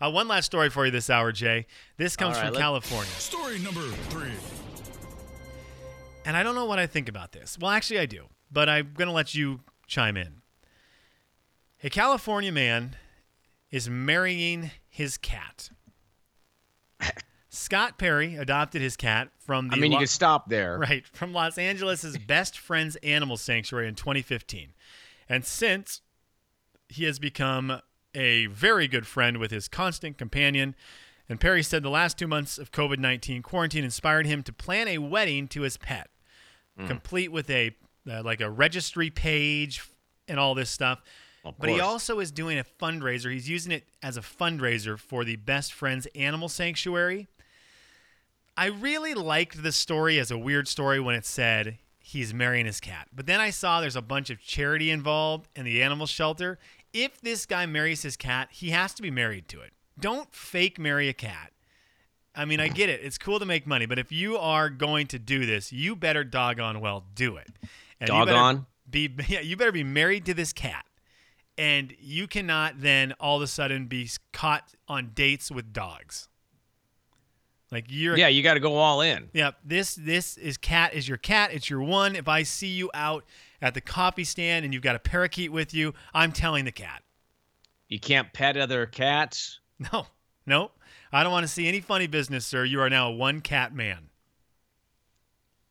Uh, 0.00 0.10
one 0.10 0.28
last 0.28 0.46
story 0.46 0.70
for 0.70 0.84
you 0.86 0.90
this 0.90 1.10
hour, 1.10 1.32
Jay. 1.32 1.66
This 1.96 2.16
comes 2.16 2.36
All 2.36 2.42
right, 2.42 2.46
from 2.48 2.54
let- 2.54 2.60
California. 2.60 3.10
Story 3.12 3.58
number 3.58 3.82
three. 4.08 4.32
And 6.24 6.36
I 6.36 6.42
don't 6.42 6.54
know 6.54 6.66
what 6.66 6.78
I 6.78 6.86
think 6.86 7.08
about 7.08 7.32
this. 7.32 7.58
Well, 7.60 7.70
actually, 7.70 7.98
I 7.98 8.06
do, 8.06 8.26
but 8.50 8.68
I'm 8.68 8.92
going 8.94 9.08
to 9.08 9.14
let 9.14 9.34
you 9.34 9.60
chime 9.86 10.16
in. 10.16 10.42
A 11.82 11.90
California 11.90 12.52
man 12.52 12.96
is 13.70 13.88
marrying 13.88 14.70
his 14.88 15.16
cat. 15.16 15.70
Scott 17.52 17.98
Perry 17.98 18.36
adopted 18.36 18.80
his 18.80 18.96
cat 18.96 19.28
from 19.38 19.68
the 19.68 19.74
I 19.74 19.78
mean, 19.78 19.90
you 19.90 19.96
Lo- 19.96 20.02
could 20.02 20.08
stop 20.08 20.48
there. 20.48 20.78
right 20.78 21.04
from 21.06 21.32
Los 21.32 21.58
Angeles' 21.58 22.16
Best 22.26 22.56
Friends 22.58 22.96
Animal 22.96 23.36
Sanctuary 23.36 23.88
in 23.88 23.94
2015, 23.96 24.72
and 25.28 25.44
since 25.44 26.00
he 26.88 27.04
has 27.04 27.18
become 27.18 27.80
a 28.14 28.46
very 28.46 28.88
good 28.88 29.06
friend 29.06 29.38
with 29.38 29.50
his 29.50 29.68
constant 29.68 30.18
companion. 30.18 30.74
And 31.28 31.38
Perry 31.38 31.62
said 31.62 31.84
the 31.84 31.90
last 31.90 32.18
two 32.18 32.26
months 32.26 32.58
of 32.58 32.72
COVID 32.72 32.98
19 32.98 33.42
quarantine 33.42 33.84
inspired 33.84 34.26
him 34.26 34.42
to 34.42 34.52
plan 34.52 34.88
a 34.88 34.98
wedding 34.98 35.46
to 35.48 35.62
his 35.62 35.76
pet, 35.76 36.08
Hmm. 36.76 36.86
complete 36.88 37.30
with 37.30 37.48
a 37.50 37.76
uh, 38.10 38.22
like 38.24 38.40
a 38.40 38.50
registry 38.50 39.10
page 39.10 39.82
and 40.26 40.40
all 40.40 40.54
this 40.56 40.70
stuff. 40.70 41.02
Of 41.44 41.54
But 41.58 41.70
he 41.70 41.78
also 41.80 42.18
is 42.20 42.32
doing 42.32 42.58
a 42.58 42.64
fundraiser. 42.64 43.32
He's 43.32 43.48
using 43.48 43.70
it 43.72 43.84
as 44.02 44.16
a 44.16 44.20
fundraiser 44.20 44.98
for 44.98 45.24
the 45.24 45.36
Best 45.36 45.72
Friends 45.72 46.06
Animal 46.14 46.48
Sanctuary. 46.48 47.28
I 48.60 48.66
really 48.66 49.14
liked 49.14 49.62
the 49.62 49.72
story 49.72 50.18
as 50.18 50.30
a 50.30 50.36
weird 50.36 50.68
story 50.68 51.00
when 51.00 51.14
it 51.14 51.24
said 51.24 51.78
he's 51.98 52.34
marrying 52.34 52.66
his 52.66 52.78
cat. 52.78 53.08
But 53.10 53.24
then 53.24 53.40
I 53.40 53.48
saw 53.48 53.80
there's 53.80 53.96
a 53.96 54.02
bunch 54.02 54.28
of 54.28 54.38
charity 54.38 54.90
involved 54.90 55.48
in 55.56 55.64
the 55.64 55.82
animal 55.82 56.06
shelter. 56.06 56.58
If 56.92 57.22
this 57.22 57.46
guy 57.46 57.64
marries 57.64 58.02
his 58.02 58.18
cat, 58.18 58.48
he 58.50 58.68
has 58.68 58.92
to 58.96 59.02
be 59.02 59.10
married 59.10 59.48
to 59.48 59.62
it. 59.62 59.72
Don't 59.98 60.30
fake 60.34 60.78
marry 60.78 61.08
a 61.08 61.14
cat. 61.14 61.54
I 62.36 62.44
mean, 62.44 62.60
I 62.60 62.68
get 62.68 62.90
it. 62.90 63.00
It's 63.02 63.16
cool 63.16 63.38
to 63.38 63.46
make 63.46 63.66
money, 63.66 63.86
but 63.86 63.98
if 63.98 64.12
you 64.12 64.36
are 64.36 64.68
going 64.68 65.06
to 65.06 65.18
do 65.18 65.46
this, 65.46 65.72
you 65.72 65.96
better 65.96 66.22
doggone 66.22 66.80
well 66.80 67.06
do 67.14 67.38
it. 67.38 67.48
And 67.98 68.08
Doggone? 68.08 68.66
Be 68.90 69.10
yeah, 69.26 69.40
you 69.40 69.56
better 69.56 69.72
be 69.72 69.84
married 69.84 70.26
to 70.26 70.34
this 70.34 70.52
cat. 70.52 70.84
And 71.56 71.94
you 71.98 72.26
cannot 72.26 72.82
then 72.82 73.14
all 73.20 73.38
of 73.38 73.42
a 73.42 73.46
sudden 73.46 73.86
be 73.86 74.10
caught 74.34 74.74
on 74.86 75.12
dates 75.14 75.50
with 75.50 75.72
dogs. 75.72 76.28
Like 77.72 77.86
you're 77.88 78.16
Yeah, 78.16 78.28
you 78.28 78.42
got 78.42 78.54
to 78.54 78.60
go 78.60 78.76
all 78.76 79.00
in. 79.00 79.28
Yep. 79.32 79.56
This 79.64 79.94
this 79.94 80.36
is 80.36 80.56
cat 80.56 80.94
is 80.94 81.08
your 81.08 81.18
cat. 81.18 81.52
It's 81.52 81.70
your 81.70 81.80
one. 81.80 82.16
If 82.16 82.28
I 82.28 82.42
see 82.42 82.68
you 82.68 82.90
out 82.94 83.24
at 83.62 83.74
the 83.74 83.80
coffee 83.80 84.24
stand 84.24 84.64
and 84.64 84.74
you've 84.74 84.82
got 84.82 84.96
a 84.96 85.00
parakeet 85.00 85.52
with 85.52 85.72
you, 85.72 85.94
I'm 86.12 86.32
telling 86.32 86.64
the 86.64 86.72
cat. 86.72 87.02
You 87.88 88.00
can't 88.00 88.32
pet 88.32 88.56
other 88.56 88.86
cats. 88.86 89.58
No, 89.94 90.06
no. 90.44 90.72
I 91.10 91.22
don't 91.22 91.32
want 91.32 91.44
to 91.44 91.48
see 91.48 91.66
any 91.66 91.80
funny 91.80 92.06
business, 92.06 92.44
sir. 92.44 92.66
You 92.66 92.82
are 92.82 92.90
now 92.90 93.08
a 93.08 93.12
one 93.12 93.40
cat 93.40 93.74
man. 93.74 94.10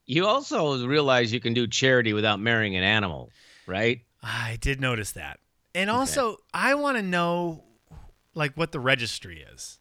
You 0.07 0.25
also 0.25 0.83
realize 0.87 1.31
you 1.31 1.39
can 1.39 1.53
do 1.53 1.67
charity 1.67 2.13
without 2.13 2.39
marrying 2.39 2.75
an 2.75 2.81
animal, 2.81 3.29
right? 3.67 4.01
I 4.23 4.57
did 4.61 4.81
notice 4.81 5.11
that. 5.11 5.39
And 5.75 5.91
also, 5.91 6.29
okay. 6.29 6.41
I 6.55 6.73
want 6.73 6.97
to 6.97 7.03
know 7.03 7.63
like 8.33 8.55
what 8.55 8.71
the 8.71 8.79
registry 8.79 9.45
is. 9.53 9.79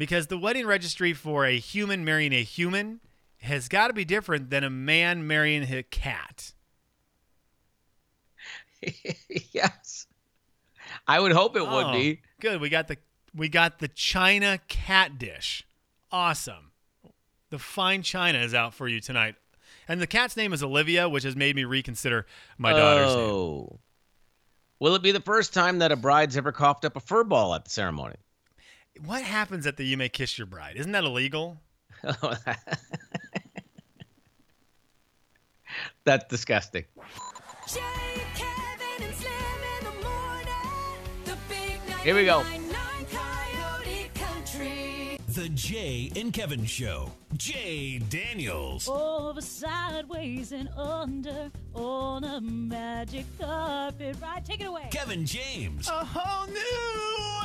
Because 0.00 0.28
the 0.28 0.38
wedding 0.38 0.66
registry 0.66 1.12
for 1.12 1.44
a 1.44 1.58
human 1.58 2.06
marrying 2.06 2.32
a 2.32 2.42
human 2.42 3.00
has 3.42 3.68
got 3.68 3.88
to 3.88 3.92
be 3.92 4.06
different 4.06 4.48
than 4.48 4.64
a 4.64 4.70
man 4.70 5.26
marrying 5.26 5.62
a 5.62 5.82
cat. 5.82 6.54
yes. 9.52 10.06
I 11.06 11.20
would 11.20 11.32
hope 11.32 11.54
it 11.54 11.60
oh, 11.60 11.74
would 11.74 11.92
be. 11.92 12.22
Good. 12.40 12.62
We 12.62 12.70
got 12.70 12.88
the 12.88 12.96
we 13.34 13.50
got 13.50 13.78
the 13.78 13.88
China 13.88 14.58
cat 14.68 15.18
dish. 15.18 15.66
Awesome. 16.10 16.72
The 17.50 17.58
fine 17.58 18.00
china 18.00 18.38
is 18.38 18.54
out 18.54 18.72
for 18.72 18.88
you 18.88 19.02
tonight. 19.02 19.34
And 19.86 20.00
the 20.00 20.06
cat's 20.06 20.34
name 20.34 20.54
is 20.54 20.62
Olivia, 20.62 21.10
which 21.10 21.24
has 21.24 21.36
made 21.36 21.54
me 21.54 21.64
reconsider 21.64 22.24
my 22.56 22.72
daughter's 22.72 23.10
oh. 23.10 23.68
name. 23.70 23.78
Will 24.78 24.94
it 24.94 25.02
be 25.02 25.12
the 25.12 25.20
first 25.20 25.52
time 25.52 25.80
that 25.80 25.92
a 25.92 25.96
bride's 25.96 26.38
ever 26.38 26.52
coughed 26.52 26.86
up 26.86 26.96
a 26.96 27.00
fur 27.00 27.22
ball 27.22 27.54
at 27.54 27.66
the 27.66 27.70
ceremony? 27.70 28.16
What 28.98 29.22
happens 29.22 29.66
at 29.66 29.76
the 29.76 29.84
You 29.84 29.96
May 29.96 30.08
Kiss 30.08 30.36
Your 30.38 30.46
Bride? 30.46 30.76
Isn't 30.76 30.92
that 30.92 31.04
illegal? 31.04 31.58
That's 36.04 36.24
disgusting. 36.28 36.84
Here 42.02 42.14
we 42.14 42.24
go. 42.24 42.42
The 45.28 45.48
Jay 45.50 46.10
and 46.16 46.32
Kevin 46.32 46.64
Show. 46.64 47.12
Jay 47.36 47.98
Daniels. 47.98 48.88
Over, 48.88 49.40
sideways, 49.40 50.50
and 50.52 50.68
under 50.76 51.50
on 51.72 52.24
a 52.24 52.40
magic 52.40 53.26
carpet 53.38 54.16
ride. 54.20 54.44
Take 54.44 54.60
it 54.60 54.64
away. 54.64 54.88
Kevin 54.90 55.24
James. 55.24 55.88
A 55.88 56.04
whole 56.04 56.46
new 56.48 56.54
world. 56.54 57.39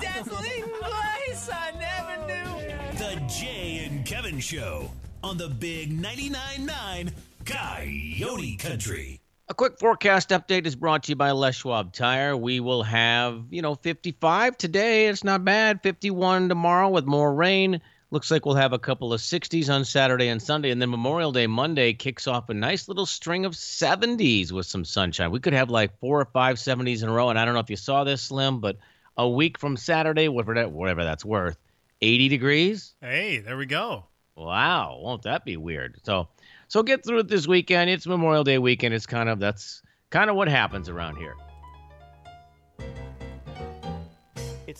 Dazzling 0.00 0.64
place 0.80 1.50
I 1.52 1.72
never 1.78 2.26
knew. 2.26 2.98
The 2.98 3.20
Jay 3.26 3.86
and 3.88 4.04
Kevin 4.04 4.40
Show 4.40 4.90
on 5.22 5.36
the 5.36 5.48
Big 5.48 5.98
99.9 6.00 6.66
9 6.66 7.12
Coyote 7.44 8.56
Country. 8.56 9.20
A 9.48 9.54
quick 9.54 9.78
forecast 9.78 10.28
update 10.30 10.66
is 10.66 10.76
brought 10.76 11.02
to 11.04 11.12
you 11.12 11.16
by 11.16 11.32
Les 11.32 11.56
Schwab 11.56 11.92
Tire. 11.92 12.36
We 12.36 12.60
will 12.60 12.84
have, 12.84 13.42
you 13.50 13.62
know, 13.62 13.74
55 13.74 14.56
today. 14.56 15.08
It's 15.08 15.24
not 15.24 15.44
bad. 15.44 15.82
51 15.82 16.48
tomorrow 16.48 16.88
with 16.88 17.04
more 17.06 17.34
rain. 17.34 17.80
Looks 18.12 18.30
like 18.30 18.44
we'll 18.44 18.56
have 18.56 18.72
a 18.72 18.78
couple 18.78 19.12
of 19.12 19.20
60s 19.20 19.72
on 19.72 19.84
Saturday 19.84 20.28
and 20.28 20.42
Sunday. 20.42 20.70
And 20.70 20.82
then 20.82 20.90
Memorial 20.90 21.30
Day 21.30 21.46
Monday 21.46 21.92
kicks 21.92 22.26
off 22.26 22.48
a 22.48 22.54
nice 22.54 22.88
little 22.88 23.06
string 23.06 23.44
of 23.44 23.52
70s 23.52 24.50
with 24.50 24.66
some 24.66 24.84
sunshine. 24.84 25.30
We 25.30 25.38
could 25.38 25.52
have 25.52 25.70
like 25.70 25.96
four 26.00 26.20
or 26.20 26.24
five 26.24 26.56
70s 26.56 27.04
in 27.04 27.08
a 27.08 27.12
row. 27.12 27.30
And 27.30 27.38
I 27.38 27.44
don't 27.44 27.54
know 27.54 27.60
if 27.60 27.70
you 27.70 27.76
saw 27.76 28.02
this, 28.02 28.22
Slim, 28.22 28.58
but 28.58 28.78
a 29.16 29.28
week 29.28 29.58
from 29.58 29.76
Saturday, 29.76 30.26
whatever 30.26 31.04
that's 31.04 31.24
worth, 31.24 31.56
80 32.02 32.28
degrees. 32.28 32.94
Hey, 33.00 33.38
there 33.38 33.56
we 33.56 33.66
go. 33.66 34.06
Wow. 34.34 34.98
Won't 35.00 35.22
that 35.22 35.44
be 35.44 35.56
weird? 35.56 36.00
So, 36.02 36.28
so 36.66 36.82
get 36.82 37.04
through 37.04 37.20
it 37.20 37.28
this 37.28 37.46
weekend. 37.46 37.90
It's 37.90 38.08
Memorial 38.08 38.42
Day 38.42 38.58
weekend. 38.58 38.92
It's 38.92 39.06
kind 39.06 39.28
of 39.28 39.38
that's 39.38 39.82
kind 40.10 40.30
of 40.30 40.34
what 40.34 40.48
happens 40.48 40.88
around 40.88 41.16
here. 41.16 41.36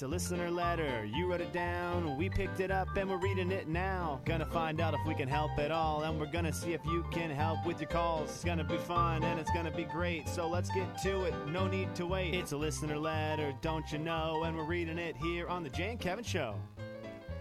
It's 0.00 0.06
a 0.06 0.08
listener 0.08 0.50
letter. 0.50 1.04
You 1.04 1.30
wrote 1.30 1.42
it 1.42 1.52
down. 1.52 2.16
We 2.16 2.30
picked 2.30 2.60
it 2.60 2.70
up 2.70 2.88
and 2.96 3.10
we're 3.10 3.18
reading 3.18 3.50
it 3.52 3.68
now. 3.68 4.22
Gonna 4.24 4.46
find 4.46 4.80
out 4.80 4.94
if 4.94 5.00
we 5.06 5.14
can 5.14 5.28
help 5.28 5.58
at 5.58 5.70
all. 5.70 6.04
And 6.04 6.18
we're 6.18 6.24
gonna 6.24 6.54
see 6.54 6.72
if 6.72 6.82
you 6.86 7.04
can 7.10 7.28
help 7.28 7.66
with 7.66 7.82
your 7.82 7.90
calls. 7.90 8.30
It's 8.30 8.42
gonna 8.42 8.64
be 8.64 8.78
fun 8.78 9.22
and 9.24 9.38
it's 9.38 9.50
gonna 9.50 9.70
be 9.70 9.84
great. 9.84 10.26
So 10.26 10.48
let's 10.48 10.70
get 10.70 10.86
to 11.02 11.24
it. 11.24 11.34
No 11.48 11.66
need 11.66 11.94
to 11.96 12.06
wait. 12.06 12.34
It's 12.34 12.52
a 12.52 12.56
listener 12.56 12.96
letter, 12.96 13.52
don't 13.60 13.84
you 13.92 13.98
know? 13.98 14.44
And 14.44 14.56
we're 14.56 14.64
reading 14.64 14.96
it 14.96 15.18
here 15.18 15.48
on 15.48 15.62
The 15.62 15.68
Jay 15.68 15.90
and 15.90 16.00
Kevin 16.00 16.24
Show. 16.24 16.54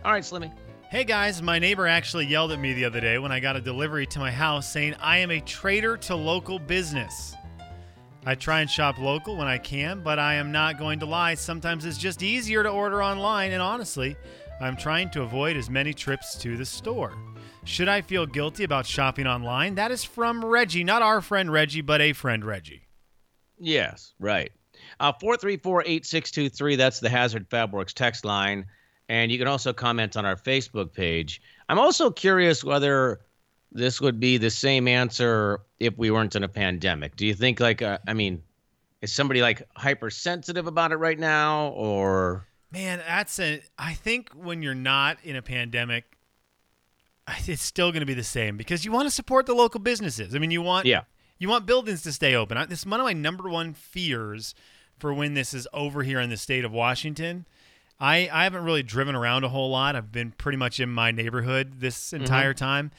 All 0.03 0.11
right, 0.11 0.21
Slimmy. 0.21 0.51
Hey 0.89 1.05
guys, 1.05 1.41
my 1.41 1.59
neighbor 1.59 1.87
actually 1.87 2.25
yelled 2.25 2.51
at 2.51 2.59
me 2.59 2.73
the 2.73 2.83
other 2.83 2.99
day 2.99 3.19
when 3.19 3.31
I 3.31 3.39
got 3.39 3.55
a 3.55 3.61
delivery 3.61 4.05
to 4.07 4.19
my 4.19 4.31
house 4.31 4.69
saying 4.69 4.95
I 4.99 5.19
am 5.19 5.31
a 5.31 5.39
traitor 5.39 5.95
to 5.95 6.15
local 6.17 6.59
business. 6.59 7.35
I 8.25 8.35
try 8.35 8.61
and 8.61 8.69
shop 8.69 8.97
local 8.99 9.37
when 9.37 9.47
I 9.47 9.57
can, 9.57 10.01
but 10.01 10.19
I 10.19 10.35
am 10.35 10.51
not 10.51 10.77
going 10.77 10.99
to 10.99 11.05
lie. 11.05 11.35
Sometimes 11.35 11.85
it's 11.85 11.97
just 11.97 12.21
easier 12.21 12.63
to 12.63 12.69
order 12.69 13.01
online, 13.01 13.51
and 13.51 13.61
honestly, 13.61 14.15
I'm 14.59 14.75
trying 14.75 15.09
to 15.11 15.21
avoid 15.21 15.55
as 15.55 15.69
many 15.69 15.93
trips 15.93 16.35
to 16.39 16.57
the 16.57 16.65
store. 16.65 17.13
Should 17.63 17.87
I 17.87 18.01
feel 18.01 18.25
guilty 18.25 18.63
about 18.63 18.85
shopping 18.85 19.25
online? 19.25 19.75
That 19.75 19.91
is 19.91 20.03
from 20.03 20.43
Reggie, 20.43 20.83
not 20.83 21.01
our 21.01 21.21
friend 21.21 21.51
Reggie, 21.51 21.81
but 21.81 22.01
a 22.01 22.13
friend 22.13 22.43
Reggie. 22.43 22.87
Yes, 23.57 24.13
right. 24.19 24.51
Uh, 24.99 25.13
434 25.13 25.83
8623, 25.83 26.75
that's 26.75 26.99
the 26.99 27.09
Hazard 27.09 27.49
Fabworks 27.49 27.93
text 27.93 28.25
line. 28.25 28.65
And 29.07 29.31
you 29.31 29.37
can 29.37 29.47
also 29.47 29.73
comment 29.73 30.17
on 30.17 30.25
our 30.25 30.35
Facebook 30.35 30.93
page. 30.93 31.41
I'm 31.67 31.79
also 31.79 32.11
curious 32.11 32.63
whether 32.63 33.21
this 33.71 34.01
would 34.01 34.19
be 34.19 34.37
the 34.37 34.49
same 34.49 34.87
answer 34.87 35.61
if 35.79 35.97
we 35.97 36.11
weren't 36.11 36.35
in 36.35 36.43
a 36.43 36.47
pandemic. 36.47 37.15
Do 37.15 37.25
you 37.25 37.33
think, 37.33 37.59
like, 37.59 37.81
uh, 37.81 37.99
I 38.07 38.13
mean, 38.13 38.43
is 39.01 39.13
somebody 39.13 39.41
like 39.41 39.61
hypersensitive 39.75 40.67
about 40.67 40.91
it 40.91 40.97
right 40.97 41.19
now 41.19 41.69
or? 41.69 42.45
Man, 42.71 43.01
that's 43.05 43.39
a. 43.39 43.61
I 43.77 43.93
think 43.93 44.31
when 44.33 44.61
you're 44.61 44.75
not 44.75 45.17
in 45.23 45.35
a 45.35 45.41
pandemic, 45.41 46.05
it's 47.45 47.63
still 47.63 47.91
going 47.91 48.01
to 48.01 48.05
be 48.05 48.13
the 48.13 48.23
same 48.23 48.57
because 48.57 48.85
you 48.85 48.91
want 48.91 49.07
to 49.07 49.11
support 49.11 49.45
the 49.45 49.55
local 49.55 49.79
businesses. 49.79 50.35
I 50.35 50.39
mean, 50.39 50.51
you 50.51 50.61
want 50.61 50.85
yeah, 50.85 51.01
you 51.39 51.49
want 51.49 51.65
buildings 51.65 52.03
to 52.03 52.11
stay 52.11 52.35
open. 52.35 52.57
This 52.69 52.79
is 52.79 52.85
one 52.85 52.99
of 52.99 53.05
my 53.05 53.13
number 53.13 53.49
one 53.49 53.73
fears 53.73 54.53
for 54.99 55.13
when 55.13 55.33
this 55.33 55.53
is 55.53 55.67
over 55.73 56.03
here 56.03 56.19
in 56.19 56.29
the 56.29 56.37
state 56.37 56.65
of 56.65 56.71
Washington 56.71 57.45
I, 57.99 58.29
I 58.31 58.43
haven't 58.43 58.63
really 58.63 58.83
driven 58.83 59.15
around 59.15 59.43
a 59.43 59.49
whole 59.49 59.69
lot. 59.69 59.95
I've 59.95 60.11
been 60.11 60.31
pretty 60.31 60.57
much 60.57 60.79
in 60.79 60.89
my 60.89 61.11
neighborhood 61.11 61.79
this 61.79 61.97
mm-hmm. 61.97 62.23
entire 62.23 62.53
mm-hmm. 62.53 62.65
time. 62.65 62.91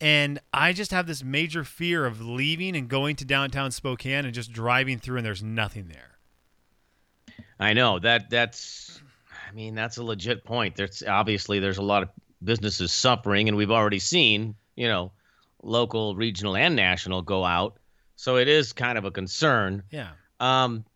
And 0.00 0.40
I 0.52 0.72
just 0.72 0.92
have 0.92 1.06
this 1.06 1.22
major 1.22 1.62
fear 1.62 2.06
of 2.06 2.22
leaving 2.22 2.74
and 2.74 2.88
going 2.88 3.16
to 3.16 3.24
downtown 3.24 3.70
Spokane 3.70 4.24
and 4.24 4.32
just 4.32 4.52
driving 4.52 4.98
through 4.98 5.18
and 5.18 5.26
there's 5.26 5.42
nothing 5.42 5.88
there. 5.88 6.18
I 7.58 7.74
know 7.74 7.98
that 7.98 8.30
that's 8.30 8.98
I 9.48 9.52
mean 9.52 9.74
that's 9.74 9.98
a 9.98 10.02
legit 10.02 10.44
point. 10.44 10.76
There's 10.76 11.02
obviously 11.06 11.58
there's 11.58 11.76
a 11.76 11.82
lot 11.82 12.02
of 12.02 12.08
businesses 12.42 12.92
suffering 12.92 13.48
and 13.48 13.56
we've 13.56 13.70
already 13.70 13.98
seen, 13.98 14.54
you 14.74 14.88
know, 14.88 15.12
local, 15.62 16.16
regional 16.16 16.56
and 16.56 16.74
national 16.74 17.20
go 17.20 17.44
out. 17.44 17.78
So 18.16 18.36
it 18.36 18.48
is 18.48 18.72
kind 18.72 18.96
of 18.96 19.04
a 19.04 19.10
concern. 19.10 19.82
Yeah. 19.90 20.12
Um 20.38 20.86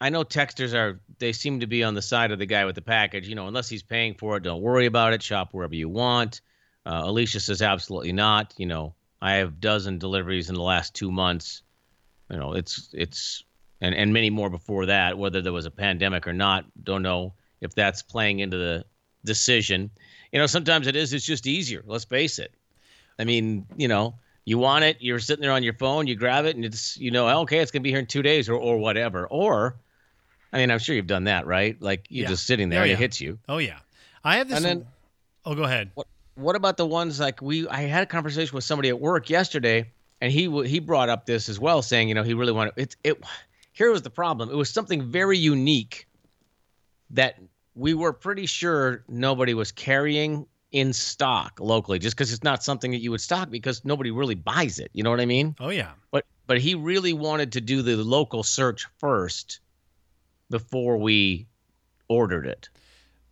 I 0.00 0.10
know 0.10 0.22
texters 0.22 0.74
are 0.74 1.00
they 1.18 1.32
seem 1.32 1.60
to 1.60 1.66
be 1.66 1.82
on 1.82 1.94
the 1.94 2.02
side 2.02 2.30
of 2.30 2.38
the 2.38 2.46
guy 2.46 2.64
with 2.66 2.76
the 2.76 2.82
package. 2.82 3.28
You 3.28 3.34
know, 3.34 3.48
unless 3.48 3.68
he's 3.68 3.82
paying 3.82 4.14
for 4.14 4.36
it, 4.36 4.44
don't 4.44 4.62
worry 4.62 4.86
about 4.86 5.12
it. 5.12 5.22
Shop 5.22 5.48
wherever 5.50 5.74
you 5.74 5.88
want. 5.88 6.40
Uh, 6.86 7.02
Alicia 7.04 7.40
says 7.40 7.62
absolutely 7.62 8.12
not. 8.12 8.54
You 8.56 8.66
know, 8.66 8.94
I 9.20 9.34
have 9.34 9.60
dozen 9.60 9.98
deliveries 9.98 10.48
in 10.48 10.54
the 10.54 10.62
last 10.62 10.94
two 10.94 11.10
months. 11.10 11.62
You 12.30 12.36
know, 12.36 12.52
it's 12.52 12.90
it's 12.92 13.44
and 13.80 13.94
and 13.94 14.12
many 14.12 14.30
more 14.30 14.50
before 14.50 14.86
that. 14.86 15.16
Whether 15.16 15.40
there 15.40 15.52
was 15.52 15.66
a 15.66 15.70
pandemic 15.70 16.26
or 16.26 16.32
not, 16.32 16.64
don't 16.82 17.02
know 17.02 17.34
if 17.60 17.74
that's 17.74 18.02
playing 18.02 18.40
into 18.40 18.56
the 18.56 18.84
decision. 19.24 19.90
You 20.32 20.38
know, 20.38 20.46
sometimes 20.46 20.86
it 20.86 20.96
is. 20.96 21.12
It's 21.12 21.24
just 21.24 21.46
easier. 21.46 21.82
Let's 21.86 22.04
face 22.04 22.38
it. 22.38 22.52
I 23.18 23.24
mean, 23.24 23.66
you 23.76 23.88
know, 23.88 24.16
you 24.44 24.58
want 24.58 24.84
it. 24.84 24.98
You're 25.00 25.20
sitting 25.20 25.42
there 25.42 25.52
on 25.52 25.62
your 25.62 25.74
phone. 25.74 26.06
You 26.06 26.16
grab 26.16 26.44
it, 26.44 26.56
and 26.56 26.64
it's 26.64 26.96
you 26.98 27.10
know, 27.10 27.40
okay, 27.40 27.58
it's 27.60 27.70
gonna 27.70 27.82
be 27.82 27.90
here 27.90 28.00
in 28.00 28.06
two 28.06 28.22
days 28.22 28.48
or 28.48 28.56
or 28.56 28.78
whatever. 28.78 29.26
Or 29.26 29.76
I 30.52 30.58
mean, 30.58 30.70
I'm 30.70 30.78
sure 30.78 30.94
you've 30.94 31.06
done 31.06 31.24
that, 31.24 31.46
right? 31.46 31.80
Like 31.80 32.06
you're 32.08 32.24
yeah. 32.24 32.28
just 32.28 32.46
sitting 32.46 32.68
there, 32.68 32.82
oh, 32.82 32.84
yeah. 32.84 32.92
it 32.92 32.98
hits 32.98 33.20
you. 33.20 33.38
Oh 33.48 33.58
yeah, 33.58 33.78
I 34.22 34.36
have 34.36 34.48
this. 34.48 34.56
And 34.56 34.64
then, 34.64 34.86
oh, 35.44 35.54
go 35.54 35.64
ahead. 35.64 35.90
What 35.94 36.06
What 36.34 36.56
about 36.56 36.76
the 36.76 36.86
ones 36.86 37.20
like 37.20 37.40
we? 37.40 37.68
I 37.68 37.82
had 37.82 38.02
a 38.02 38.06
conversation 38.06 38.54
with 38.54 38.64
somebody 38.64 38.88
at 38.88 39.00
work 39.00 39.30
yesterday, 39.30 39.90
and 40.20 40.32
he 40.32 40.50
he 40.66 40.80
brought 40.80 41.08
up 41.08 41.26
this 41.26 41.48
as 41.48 41.60
well, 41.60 41.82
saying 41.82 42.08
you 42.08 42.14
know 42.14 42.22
he 42.22 42.34
really 42.34 42.52
wanted 42.52 42.74
it. 42.76 42.96
It 43.04 43.22
here 43.72 43.90
was 43.90 44.02
the 44.02 44.10
problem. 44.10 44.50
It 44.50 44.56
was 44.56 44.70
something 44.70 45.02
very 45.02 45.38
unique 45.38 46.08
that 47.10 47.38
we 47.74 47.94
were 47.94 48.12
pretty 48.12 48.46
sure 48.46 49.04
nobody 49.08 49.54
was 49.54 49.72
carrying 49.72 50.46
in 50.72 50.92
stock 50.92 51.58
locally, 51.60 52.00
just 52.00 52.16
because 52.16 52.32
it's 52.32 52.42
not 52.42 52.64
something 52.64 52.90
that 52.90 52.98
you 52.98 53.12
would 53.12 53.20
stock 53.20 53.48
because 53.48 53.84
nobody 53.84 54.10
really 54.10 54.34
buys 54.34 54.80
it. 54.80 54.90
You 54.92 55.04
know 55.04 55.10
what 55.10 55.20
I 55.20 55.26
mean? 55.26 55.54
Oh 55.60 55.70
yeah. 55.70 55.92
But 56.10 56.26
but 56.46 56.60
he 56.60 56.74
really 56.74 57.12
wanted 57.12 57.52
to 57.52 57.60
do 57.60 57.82
the 57.82 57.96
local 57.96 58.42
search 58.42 58.86
first 58.98 59.60
before 60.50 60.96
we 60.96 61.46
ordered 62.08 62.46
it. 62.46 62.68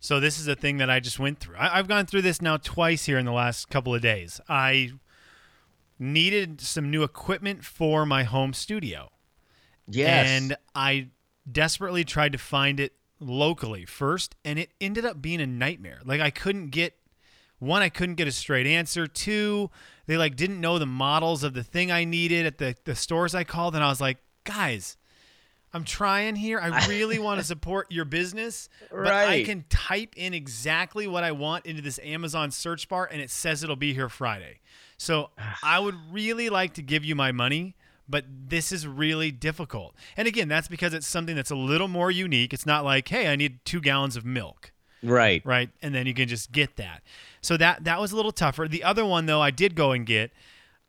So 0.03 0.19
this 0.19 0.37
is 0.37 0.49
a 0.49 0.55
thing 0.55 0.79
that 0.79 0.89
I 0.89 0.99
just 0.99 1.17
went 1.17 1.39
through. 1.39 1.55
I, 1.57 1.77
have 1.77 1.87
gone 1.87 2.05
through 2.05 2.23
this 2.23 2.41
now 2.41 2.57
twice 2.57 3.05
here 3.05 3.17
in 3.17 3.23
the 3.23 3.31
last 3.31 3.69
couple 3.69 3.95
of 3.95 4.01
days. 4.01 4.41
I 4.49 4.91
needed 5.97 6.59
some 6.59 6.91
new 6.91 7.03
equipment 7.03 7.63
for 7.63 8.05
my 8.05 8.23
home 8.23 8.51
studio. 8.51 9.11
Yes. 9.87 10.27
And 10.27 10.57
I 10.75 11.07
desperately 11.49 12.03
tried 12.03 12.33
to 12.33 12.37
find 12.37 12.81
it 12.81 12.91
locally 13.21 13.85
first, 13.85 14.35
and 14.43 14.59
it 14.59 14.71
ended 14.81 15.05
up 15.05 15.21
being 15.21 15.39
a 15.39 15.47
nightmare. 15.47 16.01
Like 16.03 16.19
I 16.19 16.31
couldn't 16.31 16.71
get 16.71 16.97
one, 17.59 17.81
I 17.81 17.87
couldn't 17.87 18.15
get 18.15 18.27
a 18.27 18.33
straight 18.33 18.67
answer. 18.67 19.07
Two, 19.07 19.71
they 20.05 20.17
like 20.17 20.35
didn't 20.35 20.59
know 20.59 20.79
the 20.79 20.85
models 20.85 21.45
of 21.45 21.53
the 21.53 21.63
thing 21.63 21.93
I 21.93 22.03
needed 22.03 22.45
at 22.45 22.57
the, 22.57 22.75
the 22.83 22.95
stores 22.95 23.33
I 23.33 23.45
called, 23.45 23.73
and 23.73 23.81
I 23.81 23.87
was 23.87 24.01
like, 24.01 24.17
guys, 24.43 24.97
I'm 25.73 25.83
trying 25.83 26.35
here. 26.35 26.59
I 26.59 26.87
really 26.89 27.19
want 27.19 27.39
to 27.39 27.45
support 27.45 27.91
your 27.91 28.05
business, 28.05 28.69
but 28.91 29.07
I 29.07 29.43
can 29.43 29.65
type 29.69 30.13
in 30.15 30.33
exactly 30.33 31.07
what 31.07 31.23
I 31.23 31.31
want 31.31 31.65
into 31.65 31.81
this 31.81 31.99
Amazon 32.03 32.51
search 32.51 32.87
bar 32.87 33.09
and 33.11 33.21
it 33.21 33.29
says 33.29 33.63
it'll 33.63 33.75
be 33.75 33.93
here 33.93 34.09
Friday. 34.09 34.59
So 34.97 35.29
I 35.63 35.79
would 35.79 35.95
really 36.11 36.49
like 36.49 36.73
to 36.75 36.81
give 36.81 37.03
you 37.03 37.15
my 37.15 37.31
money, 37.31 37.75
but 38.07 38.25
this 38.29 38.71
is 38.71 38.87
really 38.87 39.31
difficult. 39.31 39.95
And 40.15 40.27
again, 40.27 40.47
that's 40.47 40.67
because 40.67 40.93
it's 40.93 41.07
something 41.07 41.35
that's 41.35 41.51
a 41.51 41.55
little 41.55 41.87
more 41.87 42.11
unique. 42.11 42.53
It's 42.53 42.65
not 42.65 42.85
like, 42.85 43.07
hey, 43.07 43.27
I 43.27 43.35
need 43.35 43.65
two 43.65 43.81
gallons 43.81 44.15
of 44.15 44.25
milk 44.25 44.73
right. 45.03 45.41
right? 45.45 45.69
And 45.81 45.93
then 45.93 46.07
you 46.07 46.13
can 46.13 46.27
just 46.27 46.51
get 46.51 46.77
that. 46.77 47.03
So 47.41 47.57
that 47.57 47.83
that 47.83 47.99
was 47.99 48.11
a 48.11 48.15
little 48.15 48.31
tougher. 48.31 48.67
The 48.67 48.83
other 48.83 49.05
one 49.05 49.25
though, 49.25 49.41
I 49.41 49.51
did 49.51 49.75
go 49.75 49.91
and 49.91 50.05
get. 50.05 50.31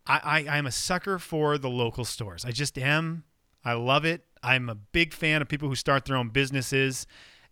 I, 0.06 0.46
I 0.48 0.56
I'm 0.56 0.66
a 0.66 0.70
sucker 0.70 1.18
for 1.18 1.58
the 1.58 1.70
local 1.70 2.04
stores. 2.04 2.44
I 2.44 2.50
just 2.50 2.78
am. 2.78 3.24
I 3.64 3.72
love 3.72 4.04
it. 4.04 4.22
I'm 4.44 4.68
a 4.68 4.74
big 4.74 5.12
fan 5.14 5.40
of 5.42 5.48
people 5.48 5.68
who 5.68 5.74
start 5.74 6.04
their 6.04 6.16
own 6.16 6.28
businesses, 6.28 7.06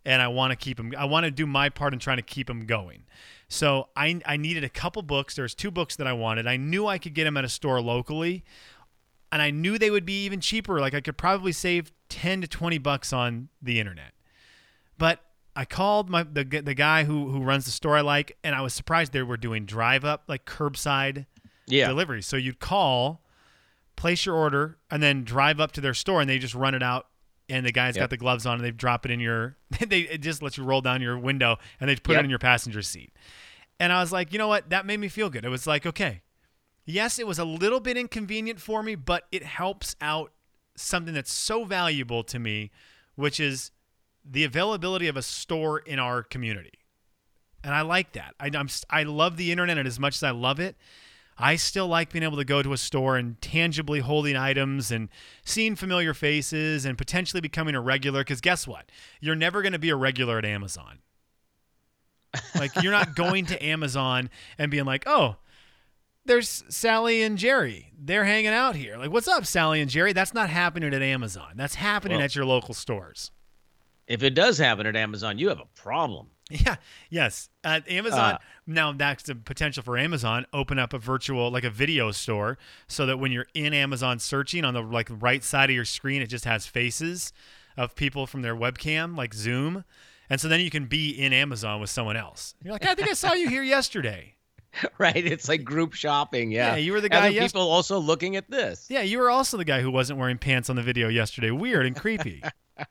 and 0.05 0.21
I 0.21 0.27
want 0.27 0.51
to 0.51 0.55
keep 0.55 0.77
them. 0.77 0.93
I 0.97 1.05
want 1.05 1.25
to 1.25 1.31
do 1.31 1.45
my 1.47 1.69
part 1.69 1.93
in 1.93 1.99
trying 1.99 2.17
to 2.17 2.23
keep 2.23 2.47
them 2.47 2.65
going. 2.65 3.03
So 3.47 3.89
I 3.95 4.19
I 4.25 4.37
needed 4.37 4.63
a 4.63 4.69
couple 4.69 5.01
books. 5.01 5.35
There's 5.35 5.55
two 5.55 5.71
books 5.71 5.95
that 5.95 6.07
I 6.07 6.13
wanted. 6.13 6.47
I 6.47 6.57
knew 6.57 6.87
I 6.87 6.97
could 6.97 7.13
get 7.13 7.23
them 7.25 7.37
at 7.37 7.43
a 7.45 7.49
store 7.49 7.81
locally, 7.81 8.43
and 9.31 9.41
I 9.41 9.49
knew 9.51 9.77
they 9.77 9.91
would 9.91 10.05
be 10.05 10.23
even 10.25 10.39
cheaper. 10.39 10.79
Like 10.79 10.93
I 10.93 11.01
could 11.01 11.17
probably 11.17 11.51
save 11.51 11.91
ten 12.09 12.41
to 12.41 12.47
twenty 12.47 12.77
bucks 12.77 13.11
on 13.13 13.49
the 13.61 13.79
internet. 13.79 14.13
But 14.97 15.19
I 15.55 15.65
called 15.65 16.09
my 16.09 16.23
the 16.23 16.43
the 16.43 16.73
guy 16.73 17.03
who 17.05 17.29
who 17.29 17.41
runs 17.41 17.65
the 17.65 17.71
store 17.71 17.97
I 17.97 18.01
like, 18.01 18.37
and 18.43 18.55
I 18.55 18.61
was 18.61 18.73
surprised 18.73 19.13
they 19.13 19.21
were 19.23 19.37
doing 19.37 19.65
drive 19.65 20.03
up 20.05 20.23
like 20.27 20.45
curbside 20.45 21.25
Yeah. 21.67 21.87
delivery. 21.87 22.21
So 22.21 22.37
you'd 22.37 22.59
call, 22.59 23.22
place 24.03 24.25
your 24.25 24.35
order, 24.35 24.77
and 24.91 25.01
then 25.01 25.23
drive 25.23 25.61
up 25.61 25.71
to 25.71 25.81
their 25.81 25.93
store, 25.93 26.19
and 26.19 26.29
they 26.29 26.37
just 26.37 26.53
run 26.55 26.75
it 26.75 26.83
out. 26.83 27.07
And 27.47 27.65
the 27.65 27.71
guy's 27.71 27.95
Yep. 27.95 28.03
got 28.03 28.09
the 28.09 28.17
gloves 28.17 28.45
on, 28.45 28.55
and 28.55 28.63
they 28.65 28.71
drop 28.71 29.05
it 29.05 29.11
in 29.11 29.19
your. 29.21 29.55
They 29.87 30.01
it 30.01 30.17
just 30.21 30.41
lets 30.41 30.57
you 30.57 30.63
roll 30.65 30.81
down 30.81 31.01
your 31.01 31.17
window, 31.17 31.57
and 31.79 31.89
they 31.89 31.95
put 31.95 32.13
Yep. 32.13 32.19
it 32.21 32.23
in 32.25 32.29
your 32.29 32.39
passenger 32.39 32.81
seat. 32.81 33.13
And 33.79 33.91
I 33.93 34.01
was 34.01 34.11
like, 34.11 34.31
you 34.33 34.37
know 34.39 34.47
what? 34.49 34.69
That 34.69 34.85
made 34.85 34.99
me 34.99 35.07
feel 35.07 35.29
good. 35.29 35.45
It 35.45 35.49
was 35.49 35.65
like, 35.65 35.85
okay, 35.85 36.21
yes, 36.85 37.17
it 37.19 37.25
was 37.27 37.39
a 37.39 37.45
little 37.45 37.79
bit 37.79 37.95
inconvenient 37.97 38.59
for 38.59 38.83
me, 38.83 38.95
but 38.95 39.23
it 39.31 39.43
helps 39.43 39.95
out 40.01 40.31
something 40.75 41.13
that's 41.13 41.31
so 41.33 41.63
valuable 41.63 42.23
to 42.25 42.39
me, 42.39 42.71
which 43.15 43.39
is 43.39 43.71
the 44.25 44.43
availability 44.43 45.07
of 45.07 45.15
a 45.17 45.21
store 45.21 45.79
in 45.79 45.97
our 45.99 46.23
community. 46.23 46.71
And 47.63 47.73
I 47.73 47.81
like 47.81 48.11
that. 48.13 48.35
I, 48.39 48.49
I'm, 48.53 48.67
I 48.89 49.03
love 49.03 49.37
the 49.37 49.51
internet, 49.51 49.77
as 49.85 49.99
much 49.99 50.15
as 50.15 50.23
I 50.23 50.31
love 50.31 50.59
it, 50.59 50.75
I 51.43 51.57
still 51.57 51.87
like 51.89 52.13
being 52.13 52.23
able 52.23 52.37
to 52.37 52.45
go 52.45 52.63
to 52.63 52.71
a 52.71 52.77
store 52.77 53.17
and 53.17 53.39
tangibly 53.41 53.99
holding 53.99 54.37
items 54.37 54.91
and 54.91 55.09
seeing 55.43 55.75
familiar 55.75 56.13
faces 56.13 56.85
and 56.85 56.97
potentially 56.97 57.41
becoming 57.41 57.75
a 57.75 57.81
regular. 57.81 58.21
Because 58.21 58.39
guess 58.39 58.65
what? 58.65 58.89
You're 59.19 59.35
never 59.35 59.61
going 59.61 59.73
to 59.73 59.79
be 59.79 59.89
a 59.89 59.95
regular 59.97 60.37
at 60.37 60.45
Amazon. 60.45 60.99
Like, 62.55 62.81
you're 62.81 62.93
not 62.93 63.13
going 63.13 63.45
to 63.47 63.61
Amazon 63.65 64.29
and 64.57 64.71
being 64.71 64.85
like, 64.85 65.03
oh, 65.05 65.35
there's 66.23 66.63
Sally 66.69 67.21
and 67.23 67.37
Jerry. 67.37 67.91
They're 67.99 68.23
hanging 68.23 68.53
out 68.53 68.77
here. 68.77 68.95
Like, 68.95 69.11
what's 69.11 69.27
up, 69.27 69.45
Sally 69.45 69.81
and 69.81 69.91
Jerry? 69.91 70.13
That's 70.13 70.33
not 70.33 70.49
happening 70.49 70.93
at 70.93 71.01
Amazon. 71.01 71.51
That's 71.57 71.75
happening 71.75 72.19
Well- 72.19 72.25
at 72.25 72.35
your 72.35 72.45
local 72.45 72.73
stores. 72.73 73.31
If 74.07 74.23
it 74.23 74.31
does 74.33 74.57
happen 74.57 74.85
at 74.87 74.95
Amazon, 74.95 75.37
you 75.37 75.49
have 75.49 75.59
a 75.59 75.67
problem. 75.75 76.27
Yeah. 76.49 76.75
Yes. 77.09 77.49
Amazon. 77.63 78.33
Uh, 78.33 78.37
now 78.67 78.91
that's 78.91 79.23
the 79.23 79.35
potential 79.35 79.81
for 79.81 79.97
Amazon. 79.97 80.45
Open 80.53 80.77
up 80.77 80.93
a 80.93 80.97
virtual, 80.99 81.49
like 81.49 81.63
a 81.63 81.69
video 81.69 82.11
store, 82.11 82.57
so 82.87 83.05
that 83.05 83.17
when 83.17 83.31
you're 83.31 83.47
in 83.53 83.73
Amazon 83.73 84.19
searching 84.19 84.65
on 84.65 84.73
the 84.73 84.81
like 84.81 85.09
right 85.09 85.43
side 85.43 85.69
of 85.69 85.75
your 85.75 85.85
screen, 85.85 86.21
it 86.21 86.27
just 86.27 86.45
has 86.45 86.65
faces 86.67 87.33
of 87.77 87.95
people 87.95 88.27
from 88.27 88.41
their 88.41 88.55
webcam, 88.55 89.17
like 89.17 89.33
Zoom, 89.33 89.83
and 90.29 90.39
so 90.39 90.47
then 90.47 90.59
you 90.59 90.69
can 90.69 90.85
be 90.85 91.09
in 91.09 91.33
Amazon 91.33 91.79
with 91.81 91.89
someone 91.89 92.17
else. 92.17 92.55
You're 92.63 92.73
like, 92.73 92.85
I 92.85 92.93
think 92.93 93.09
I 93.09 93.13
saw 93.13 93.33
you 93.33 93.49
here 93.49 93.63
yesterday. 93.63 94.35
Right? 94.97 95.15
It's 95.15 95.47
like 95.47 95.63
group 95.63 95.93
shopping. 95.93 96.51
Yeah. 96.51 96.71
Yeah, 96.71 96.77
you 96.77 96.93
were 96.93 97.01
the 97.01 97.07
guy 97.07 97.29
Other 97.29 97.39
people 97.39 97.61
also 97.61 97.99
looking 97.99 98.35
at 98.37 98.49
this. 98.49 98.87
Yeah, 98.89 99.01
you 99.01 99.19
were 99.19 99.29
also 99.29 99.55
the 99.55 99.65
guy 99.65 99.81
who 99.81 99.91
wasn't 99.91 100.17
wearing 100.17 100.39
pants 100.39 100.67
on 100.67 100.75
the 100.75 100.81
video 100.81 101.09
yesterday. 101.09 101.51
Weird 101.51 101.85
and 101.85 101.95
creepy. 101.95 102.41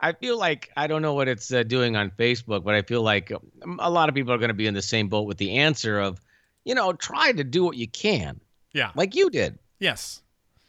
I 0.00 0.12
feel 0.12 0.38
like 0.38 0.70
I 0.76 0.86
don't 0.86 1.02
know 1.02 1.14
what 1.14 1.28
it's 1.28 1.52
uh, 1.52 1.62
doing 1.62 1.94
on 1.96 2.10
Facebook, 2.10 2.64
but 2.64 2.74
I 2.74 2.82
feel 2.82 3.02
like 3.02 3.30
um, 3.32 3.78
a 3.80 3.90
lot 3.90 4.08
of 4.08 4.14
people 4.14 4.32
are 4.32 4.38
going 4.38 4.48
to 4.48 4.54
be 4.54 4.66
in 4.66 4.74
the 4.74 4.82
same 4.82 5.08
boat 5.08 5.26
with 5.26 5.36
the 5.38 5.58
answer 5.58 6.00
of, 6.00 6.20
you 6.64 6.74
know, 6.74 6.92
try 6.92 7.32
to 7.32 7.44
do 7.44 7.64
what 7.64 7.76
you 7.76 7.86
can, 7.86 8.40
yeah. 8.72 8.90
like 8.94 9.14
you 9.14 9.30
did. 9.30 9.58
Yes. 9.78 10.22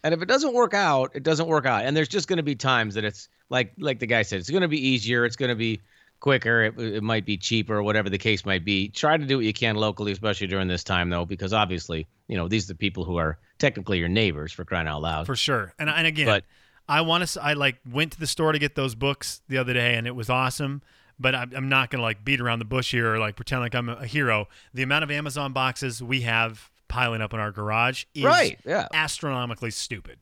And 0.03 0.13
if 0.13 0.21
it 0.21 0.27
doesn't 0.27 0.53
work 0.53 0.73
out, 0.73 1.11
it 1.15 1.23
doesn't 1.23 1.47
work 1.47 1.65
out. 1.65 1.85
And 1.85 1.95
there's 1.95 2.07
just 2.07 2.27
going 2.27 2.37
to 2.37 2.43
be 2.43 2.55
times 2.55 2.95
that 2.95 3.05
it's 3.05 3.29
like 3.49 3.73
like 3.77 3.99
the 3.99 4.07
guy 4.07 4.23
said, 4.23 4.39
it's 4.39 4.49
going 4.49 4.63
to 4.63 4.67
be 4.67 4.85
easier, 4.87 5.25
it's 5.25 5.35
going 5.35 5.49
to 5.49 5.55
be 5.55 5.79
quicker, 6.19 6.63
it, 6.63 6.79
it 6.79 7.03
might 7.03 7.25
be 7.25 7.37
cheaper, 7.37 7.81
whatever 7.83 8.09
the 8.09 8.17
case 8.17 8.45
might 8.45 8.65
be. 8.65 8.89
Try 8.89 9.17
to 9.17 9.25
do 9.25 9.37
what 9.37 9.45
you 9.45 9.53
can 9.53 9.75
locally, 9.75 10.11
especially 10.11 10.47
during 10.47 10.67
this 10.67 10.83
time, 10.83 11.09
though, 11.09 11.25
because 11.25 11.53
obviously, 11.53 12.07
you 12.27 12.37
know, 12.37 12.47
these 12.47 12.65
are 12.65 12.73
the 12.73 12.77
people 12.77 13.03
who 13.03 13.17
are 13.17 13.37
technically 13.59 13.99
your 13.99 14.09
neighbors 14.09 14.51
for 14.51 14.65
crying 14.65 14.87
out 14.87 15.01
loud. 15.01 15.25
for 15.25 15.35
sure. 15.35 15.73
And 15.77 15.89
and 15.89 16.07
again, 16.07 16.25
But- 16.25 16.45
I 16.91 17.01
want 17.01 17.25
to. 17.27 17.41
I 17.41 17.53
like 17.53 17.77
went 17.89 18.11
to 18.13 18.19
the 18.19 18.27
store 18.27 18.51
to 18.51 18.59
get 18.59 18.75
those 18.75 18.95
books 18.95 19.41
the 19.47 19.57
other 19.57 19.73
day, 19.73 19.95
and 19.95 20.05
it 20.05 20.15
was 20.15 20.29
awesome. 20.29 20.81
But 21.19 21.35
I'm, 21.35 21.51
I'm 21.55 21.69
not 21.69 21.89
gonna 21.89 22.03
like 22.03 22.25
beat 22.25 22.41
around 22.41 22.59
the 22.59 22.65
bush 22.65 22.91
here 22.91 23.13
or 23.13 23.17
like 23.19 23.35
pretend 23.35 23.61
like 23.61 23.73
I'm 23.75 23.89
a 23.89 24.05
hero. 24.05 24.47
The 24.73 24.83
amount 24.83 25.03
of 25.03 25.11
Amazon 25.11 25.53
boxes 25.53 26.03
we 26.03 26.21
have 26.21 26.69
piling 26.87 27.21
up 27.21 27.33
in 27.33 27.39
our 27.39 27.51
garage 27.51 28.05
is 28.13 28.23
Right, 28.25 28.59
yeah. 28.65 28.87
astronomically 28.93 29.71
stupid. 29.71 30.19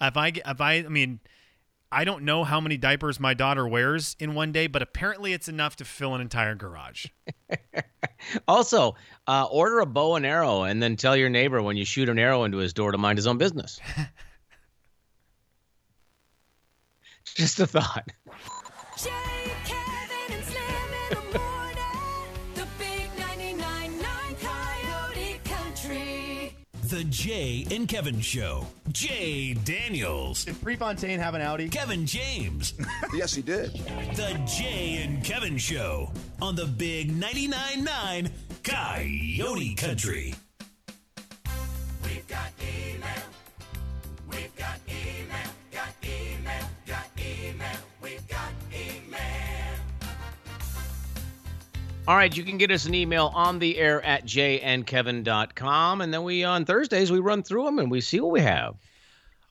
If 0.00 0.16
I 0.16 0.28
if 0.34 0.60
I 0.60 0.72
I 0.74 0.82
mean. 0.88 1.20
I 1.90 2.04
don't 2.04 2.24
know 2.24 2.44
how 2.44 2.60
many 2.60 2.76
diapers 2.76 3.18
my 3.18 3.32
daughter 3.32 3.66
wears 3.66 4.14
in 4.20 4.34
one 4.34 4.52
day, 4.52 4.66
but 4.66 4.82
apparently 4.82 5.32
it's 5.32 5.48
enough 5.48 5.76
to 5.76 5.86
fill 5.86 6.14
an 6.14 6.20
entire 6.20 6.54
garage. 6.54 7.06
Also, 8.46 8.94
uh, 9.26 9.46
order 9.50 9.80
a 9.80 9.86
bow 9.86 10.16
and 10.16 10.26
arrow 10.26 10.64
and 10.64 10.82
then 10.82 10.96
tell 10.96 11.16
your 11.16 11.30
neighbor 11.30 11.62
when 11.62 11.76
you 11.76 11.84
shoot 11.84 12.08
an 12.08 12.18
arrow 12.18 12.44
into 12.44 12.58
his 12.58 12.72
door 12.72 12.92
to 12.92 12.98
mind 12.98 13.16
his 13.16 13.26
own 13.26 13.38
business. 13.38 13.80
Just 17.34 17.60
a 17.60 17.66
thought. 17.66 18.08
Jay, 18.96 19.10
Kevin, 19.64 20.36
and 20.36 20.44
Slim 20.44 20.60
in 21.10 21.32
the 21.32 21.38
morning. 21.38 22.54
The 22.54 22.66
big 22.78 23.10
99.9 23.16 24.40
Coyote 24.40 25.40
Country. 25.44 26.54
The 26.84 27.04
Jay 27.04 27.66
and 27.70 27.86
Kevin 27.88 28.20
Show. 28.20 28.66
Jay 28.90 29.54
Daniels. 29.54 30.44
Did 30.46 30.60
Prefontaine 30.62 31.20
have 31.20 31.34
an 31.34 31.42
Audi? 31.42 31.68
Kevin 31.68 32.06
James. 32.06 32.74
Yes, 33.14 33.34
he 33.34 33.42
did. 33.42 33.72
The 34.16 34.40
Jay 34.46 35.02
and 35.02 35.24
Kevin 35.24 35.56
Show 35.58 36.12
on 36.42 36.54
the 36.56 36.66
Big 36.66 37.10
99.9 37.18 37.84
9 37.84 38.30
Coyote 38.64 39.74
Country. 39.74 40.34
All 52.08 52.16
right, 52.16 52.34
you 52.34 52.42
can 52.42 52.56
get 52.56 52.70
us 52.70 52.86
an 52.86 52.94
email 52.94 53.30
on 53.34 53.58
the 53.58 53.76
air 53.76 54.02
at 54.02 54.24
jandkevin.com. 54.24 56.00
And 56.00 56.14
then 56.14 56.22
we, 56.22 56.42
on 56.42 56.64
Thursdays, 56.64 57.12
we 57.12 57.18
run 57.18 57.42
through 57.42 57.64
them 57.64 57.78
and 57.78 57.90
we 57.90 58.00
see 58.00 58.18
what 58.18 58.32
we 58.32 58.40
have. 58.40 58.76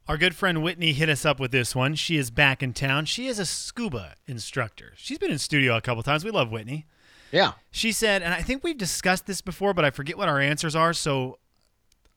Our 0.08 0.18
good 0.18 0.34
friend 0.34 0.64
Whitney 0.64 0.94
hit 0.94 1.08
us 1.08 1.24
up 1.24 1.40
with 1.40 1.52
this 1.52 1.76
one. 1.76 1.94
She 1.94 2.18
is 2.18 2.32
back 2.32 2.64
in 2.64 2.74
town. 2.74 3.06
She 3.06 3.28
is 3.28 3.38
a 3.38 3.46
scuba 3.46 4.16
instructor. 4.26 4.94
She's 4.96 5.20
been 5.20 5.30
in 5.30 5.38
studio 5.38 5.78
a 5.78 5.82
couple 5.82 6.02
times. 6.02 6.26
We 6.26 6.32
love 6.32 6.50
Whitney. 6.50 6.88
Yeah. 7.32 7.52
She 7.70 7.92
said, 7.92 8.24
and 8.24 8.34
I 8.34 8.42
think 8.42 8.64
we've 8.64 8.76
discussed 8.76 9.28
this 9.28 9.42
before, 9.42 9.76
but 9.76 9.86
I 9.86 9.92
forget 9.92 10.18
what 10.18 10.28
our 10.28 10.40
answers 10.40 10.76
are, 10.76 10.94
so 10.94 11.38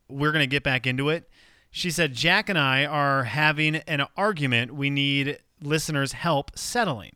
we're 0.08 0.32
going 0.32 0.42
to 0.42 0.46
get 0.46 0.62
back 0.62 0.86
into 0.86 1.10
it. 1.10 1.28
She 1.70 1.90
said, 1.90 2.14
Jack 2.14 2.48
and 2.48 2.58
I 2.58 2.86
are 2.86 3.24
having 3.24 3.76
an 3.76 4.06
argument 4.16 4.74
we 4.74 4.88
need 4.88 5.38
listeners' 5.60 6.12
help 6.12 6.52
settling. 6.56 7.12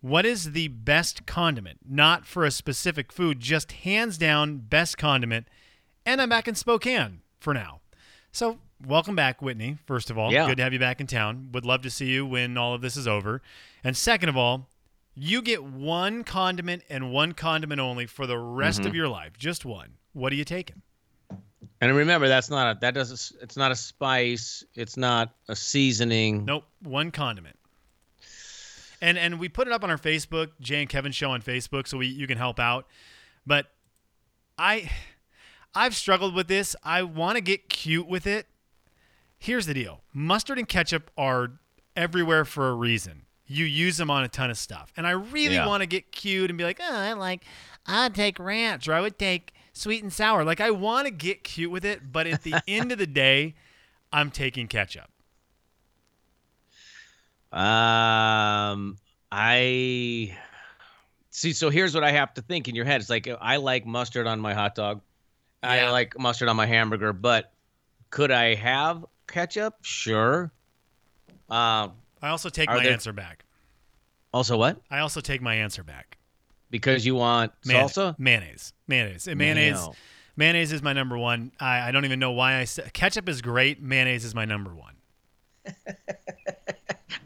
What 0.00 0.24
is 0.24 0.52
the 0.52 0.68
best 0.68 1.26
condiment? 1.26 1.80
Not 1.86 2.24
for 2.24 2.44
a 2.44 2.50
specific 2.50 3.12
food, 3.12 3.38
just 3.38 3.72
hands 3.72 4.16
down 4.16 4.58
best 4.58 4.96
condiment. 4.96 5.46
And 6.06 6.22
I'm 6.22 6.30
back 6.30 6.48
in 6.48 6.54
Spokane 6.54 7.20
for 7.38 7.52
now. 7.52 7.80
So, 8.32 8.58
welcome 8.86 9.14
back, 9.14 9.42
Whitney, 9.42 9.76
first 9.86 10.10
of 10.10 10.16
all. 10.16 10.32
Yeah. 10.32 10.46
Good 10.46 10.56
to 10.56 10.62
have 10.62 10.72
you 10.72 10.78
back 10.78 11.00
in 11.00 11.06
town. 11.06 11.50
Would 11.52 11.66
love 11.66 11.82
to 11.82 11.90
see 11.90 12.06
you 12.06 12.24
when 12.24 12.56
all 12.56 12.72
of 12.72 12.80
this 12.80 12.96
is 12.96 13.06
over. 13.06 13.42
And 13.84 13.94
second 13.94 14.30
of 14.30 14.38
all, 14.38 14.68
you 15.14 15.42
get 15.42 15.62
one 15.62 16.24
condiment 16.24 16.82
and 16.88 17.12
one 17.12 17.32
condiment 17.32 17.80
only 17.80 18.06
for 18.06 18.26
the 18.26 18.38
rest 18.38 18.80
of 18.80 18.86
mm-hmm. 18.86 18.94
your 18.94 19.08
life. 19.08 19.36
Just 19.36 19.66
one. 19.66 19.94
What 20.14 20.32
are 20.32 20.36
you 20.36 20.44
taking? 20.44 20.80
And 21.82 21.94
remember, 21.94 22.26
that's 22.28 22.48
not 22.48 22.76
a 22.76 22.80
that 22.80 22.94
doesn't 22.94 23.42
it's 23.42 23.56
not 23.56 23.70
a 23.70 23.76
spice. 23.76 24.64
It's 24.74 24.96
not 24.96 25.34
a 25.48 25.56
seasoning. 25.56 26.44
Nope, 26.44 26.64
one 26.82 27.10
condiment. 27.10 27.56
And 29.00 29.16
and 29.18 29.38
we 29.38 29.48
put 29.48 29.66
it 29.66 29.72
up 29.72 29.82
on 29.82 29.90
our 29.90 29.98
Facebook, 29.98 30.50
Jay 30.60 30.80
and 30.80 30.88
Kevin 30.88 31.12
show 31.12 31.30
on 31.30 31.40
Facebook, 31.42 31.86
so 31.88 31.98
we 31.98 32.06
you 32.06 32.26
can 32.26 32.36
help 32.38 32.60
out. 32.60 32.86
But 33.46 33.66
I 34.58 34.90
I've 35.74 35.94
struggled 35.94 36.34
with 36.34 36.48
this. 36.48 36.76
I 36.82 37.02
want 37.02 37.36
to 37.36 37.40
get 37.40 37.68
cute 37.68 38.06
with 38.08 38.26
it. 38.26 38.46
Here's 39.38 39.66
the 39.66 39.74
deal. 39.74 40.02
Mustard 40.12 40.58
and 40.58 40.68
ketchup 40.68 41.10
are 41.16 41.52
everywhere 41.96 42.44
for 42.44 42.68
a 42.68 42.74
reason. 42.74 43.22
You 43.46 43.64
use 43.64 43.96
them 43.96 44.10
on 44.10 44.22
a 44.22 44.28
ton 44.28 44.50
of 44.50 44.58
stuff. 44.58 44.92
And 44.96 45.06
I 45.06 45.12
really 45.12 45.54
Yeah. 45.54 45.66
want 45.66 45.80
to 45.80 45.86
get 45.86 46.12
cute 46.12 46.50
and 46.50 46.58
be 46.58 46.64
like, 46.64 46.78
"Oh, 46.80 46.94
I 46.96 47.12
like 47.14 47.44
I'd 47.86 48.14
take 48.14 48.38
ranch 48.38 48.86
or 48.86 48.92
I 48.94 49.00
would 49.00 49.18
take 49.18 49.52
sweet 49.72 50.02
and 50.02 50.12
sour." 50.12 50.44
Like 50.44 50.60
I 50.60 50.70
want 50.70 51.06
to 51.06 51.10
get 51.10 51.42
cute 51.42 51.70
with 51.70 51.84
it, 51.84 52.12
but 52.12 52.26
at 52.26 52.42
the 52.42 52.54
end 52.68 52.92
of 52.92 52.98
the 52.98 53.06
day, 53.06 53.54
I'm 54.12 54.30
taking 54.30 54.68
ketchup. 54.68 55.10
Um, 57.52 58.96
I 59.32 60.36
see. 61.30 61.52
So 61.52 61.70
here's 61.70 61.94
what 61.94 62.04
I 62.04 62.12
have 62.12 62.34
to 62.34 62.42
think 62.42 62.68
in 62.68 62.74
your 62.74 62.84
head. 62.84 63.00
It's 63.00 63.10
like 63.10 63.28
I 63.40 63.56
like 63.56 63.86
mustard 63.86 64.26
on 64.26 64.40
my 64.40 64.54
hot 64.54 64.74
dog. 64.74 65.00
I 65.62 65.90
like 65.90 66.18
mustard 66.18 66.48
on 66.48 66.56
my 66.56 66.66
hamburger, 66.66 67.12
but 67.12 67.52
could 68.10 68.30
I 68.30 68.54
have 68.54 69.04
ketchup? 69.26 69.74
Sure. 69.82 70.52
Um. 71.48 71.92
I 72.22 72.28
also 72.28 72.50
take 72.50 72.68
my 72.68 72.82
there- 72.82 72.92
answer 72.92 73.12
back. 73.12 73.44
Also, 74.32 74.56
what? 74.56 74.80
I 74.90 75.00
also 75.00 75.20
take 75.20 75.42
my 75.42 75.56
answer 75.56 75.82
back. 75.82 76.18
Because 76.70 77.04
you 77.04 77.16
want 77.16 77.52
Man- 77.64 77.88
salsa? 77.88 78.14
Mayonnaise. 78.18 78.72
Mayonnaise. 78.86 79.26
And 79.26 79.38
mayonnaise. 79.38 79.74
Mayo. 79.74 79.94
Mayonnaise 80.36 80.72
is 80.72 80.82
my 80.82 80.92
number 80.92 81.18
one. 81.18 81.50
I, 81.58 81.88
I 81.88 81.90
don't 81.90 82.04
even 82.04 82.20
know 82.20 82.30
why 82.30 82.56
I 82.56 82.64
said 82.64 82.92
ketchup 82.92 83.28
is 83.28 83.42
great. 83.42 83.82
Mayonnaise 83.82 84.24
is 84.24 84.34
my 84.34 84.44
number 84.44 84.72
one. 84.74 84.94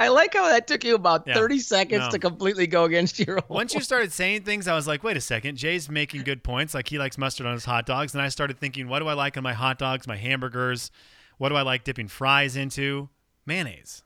I 0.00 0.08
like 0.08 0.34
how 0.34 0.48
that 0.48 0.66
took 0.66 0.84
you 0.84 0.94
about 0.94 1.26
Yeah. 1.26 1.34
30 1.34 1.58
seconds 1.58 2.04
No. 2.04 2.10
to 2.10 2.18
completely 2.18 2.66
go 2.66 2.84
against 2.84 3.18
your 3.18 3.38
own. 3.38 3.44
Once 3.48 3.74
you 3.74 3.80
started 3.80 4.12
saying 4.12 4.42
things, 4.42 4.66
I 4.68 4.74
was 4.74 4.86
like, 4.86 5.02
wait 5.02 5.16
a 5.16 5.20
second. 5.20 5.56
Jay's 5.56 5.90
making 5.90 6.22
good 6.22 6.42
points. 6.42 6.74
Like 6.74 6.88
he 6.88 6.98
likes 6.98 7.18
mustard 7.18 7.46
on 7.46 7.52
his 7.54 7.64
hot 7.64 7.86
dogs. 7.86 8.14
And 8.14 8.22
I 8.22 8.28
started 8.28 8.58
thinking, 8.58 8.88
what 8.88 9.00
do 9.00 9.08
I 9.08 9.14
like 9.14 9.36
on 9.36 9.42
my 9.42 9.52
hot 9.52 9.78
dogs, 9.78 10.06
my 10.06 10.16
hamburgers? 10.16 10.90
What 11.38 11.48
do 11.50 11.56
I 11.56 11.62
like 11.62 11.84
dipping 11.84 12.08
fries 12.08 12.56
into? 12.56 13.08
Mayonnaise. 13.46 14.02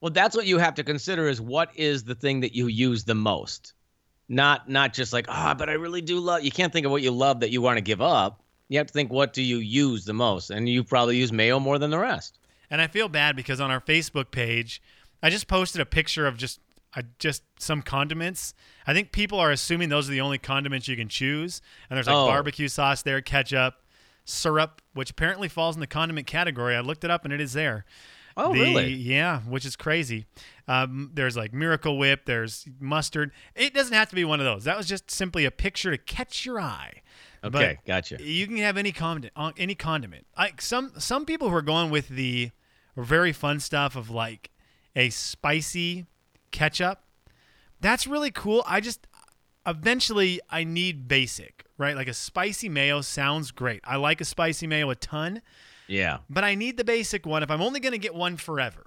Well, 0.00 0.12
that's 0.12 0.36
what 0.36 0.46
you 0.46 0.58
have 0.58 0.74
to 0.76 0.84
consider 0.84 1.28
is 1.28 1.40
what 1.40 1.70
is 1.74 2.04
the 2.04 2.14
thing 2.14 2.40
that 2.40 2.54
you 2.54 2.68
use 2.68 3.04
the 3.04 3.14
most. 3.16 3.74
Not 4.28 4.68
not 4.68 4.92
just 4.92 5.12
like, 5.12 5.26
ah, 5.28 5.54
but 5.58 5.68
I 5.68 5.72
really 5.72 6.02
do 6.02 6.20
love 6.20 6.42
you 6.44 6.50
can't 6.50 6.72
think 6.72 6.84
of 6.86 6.92
what 6.92 7.02
you 7.02 7.10
love 7.10 7.40
that 7.40 7.50
you 7.50 7.62
want 7.62 7.78
to 7.78 7.82
give 7.82 8.00
up. 8.00 8.42
You 8.68 8.78
have 8.78 8.86
to 8.86 8.92
think 8.92 9.10
what 9.10 9.32
do 9.32 9.42
you 9.42 9.56
use 9.56 10.04
the 10.04 10.12
most? 10.12 10.50
And 10.50 10.68
you 10.68 10.84
probably 10.84 11.16
use 11.16 11.32
mayo 11.32 11.58
more 11.58 11.78
than 11.78 11.90
the 11.90 11.98
rest. 11.98 12.38
And 12.70 12.82
I 12.82 12.86
feel 12.86 13.08
bad 13.08 13.34
because 13.34 13.60
on 13.62 13.70
our 13.70 13.80
Facebook 13.80 14.30
page, 14.30 14.82
I 15.22 15.30
just 15.30 15.46
posted 15.48 15.80
a 15.80 15.86
picture 15.86 16.26
of 16.26 16.36
just 16.36 16.60
uh, 16.96 17.02
just 17.18 17.42
some 17.58 17.82
condiments. 17.82 18.54
I 18.86 18.94
think 18.94 19.12
people 19.12 19.38
are 19.38 19.50
assuming 19.50 19.88
those 19.90 20.08
are 20.08 20.12
the 20.12 20.20
only 20.22 20.38
condiments 20.38 20.88
you 20.88 20.96
can 20.96 21.08
choose. 21.08 21.60
And 21.90 21.96
there's 21.96 22.06
like 22.06 22.16
Oh. 22.16 22.26
barbecue 22.26 22.68
sauce 22.68 23.02
there, 23.02 23.20
ketchup, 23.20 23.74
syrup, 24.24 24.80
which 24.94 25.10
apparently 25.10 25.48
falls 25.48 25.76
in 25.76 25.80
the 25.80 25.86
condiment 25.86 26.26
category. 26.26 26.74
I 26.74 26.80
looked 26.80 27.04
it 27.04 27.10
up 27.10 27.24
and 27.24 27.32
it 27.32 27.40
is 27.40 27.52
there. 27.52 27.84
Oh, 28.36 28.54
The- 28.54 28.60
really? 28.60 28.94
Yeah, 28.94 29.40
which 29.40 29.64
is 29.66 29.74
crazy. 29.76 30.26
Um, 30.68 31.10
there's 31.12 31.36
like 31.36 31.52
Miracle 31.52 31.98
Whip, 31.98 32.24
there's 32.24 32.66
mustard. 32.80 33.32
It 33.54 33.74
doesn't 33.74 33.92
have 33.94 34.08
to 34.10 34.14
be 34.14 34.24
one 34.24 34.38
of 34.40 34.46
those. 34.46 34.64
That 34.64 34.76
was 34.76 34.86
just 34.86 35.10
simply 35.10 35.44
a 35.44 35.50
picture 35.50 35.90
to 35.90 35.98
catch 35.98 36.46
your 36.46 36.60
eye. 36.60 37.02
But 37.42 37.54
Okay, 37.56 37.78
gotcha. 37.86 38.16
You 38.22 38.46
can 38.46 38.56
have 38.58 38.76
any 38.76 38.92
condiment. 38.92 39.32
uh, 39.36 39.52
Any 39.56 39.74
condiment. 39.74 40.26
I, 40.36 40.52
some 40.58 40.92
some 40.98 41.24
people 41.26 41.50
who 41.50 41.54
are 41.56 41.62
going 41.62 41.90
with 41.90 42.08
the 42.08 42.50
very 42.96 43.32
fun 43.32 43.60
stuff 43.60 43.94
of 43.96 44.08
like 44.10 44.50
a 44.96 45.10
spicy 45.10 46.06
ketchup. 46.50 47.00
That's 47.80 48.06
really 48.06 48.30
cool. 48.30 48.64
I 48.66 48.80
just 48.80 49.06
eventually 49.66 50.40
I 50.50 50.64
need 50.64 51.06
basic, 51.08 51.64
right? 51.76 51.94
Like 51.94 52.08
a 52.08 52.14
spicy 52.14 52.68
mayo 52.68 53.00
sounds 53.02 53.50
great. 53.50 53.80
I 53.84 53.96
like 53.96 54.20
a 54.20 54.24
spicy 54.24 54.66
mayo 54.66 54.90
a 54.90 54.94
ton, 54.96 55.42
Yeah. 55.86 56.18
but 56.28 56.42
I 56.44 56.54
need 56.54 56.76
the 56.76 56.84
basic 56.84 57.26
one 57.26 57.42
if 57.42 57.50
I'm 57.50 57.60
only 57.62 57.78
going 57.80 57.92
to 57.92 57.98
get 57.98 58.14
one 58.14 58.36
forever. 58.36 58.86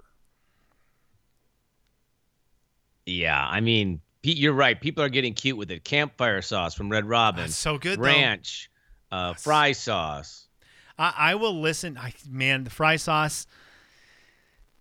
Yeah. 3.06 3.46
I 3.48 3.60
mean, 3.60 4.00
Pete, 4.22 4.36
you're 4.36 4.52
right. 4.52 4.80
People 4.80 5.02
are 5.02 5.08
getting 5.08 5.34
cute 5.34 5.56
with 5.56 5.70
it. 5.70 5.84
Campfire 5.84 6.42
sauce 6.42 6.74
from 6.74 6.88
Red 6.90 7.04
Robin. 7.06 7.42
That's 7.44 7.56
so 7.56 7.78
good, 7.78 7.98
though. 7.98 8.04
Ranch, 8.04 8.70
uh, 9.10 9.34
fry 9.34 9.72
sauce. 9.72 10.46
I, 10.98 11.14
I 11.16 11.34
will 11.34 11.60
listen. 11.60 11.98
I, 11.98 12.12
man, 12.28 12.64
the 12.64 12.70
fry 12.70 12.96
sauce. 12.96 13.46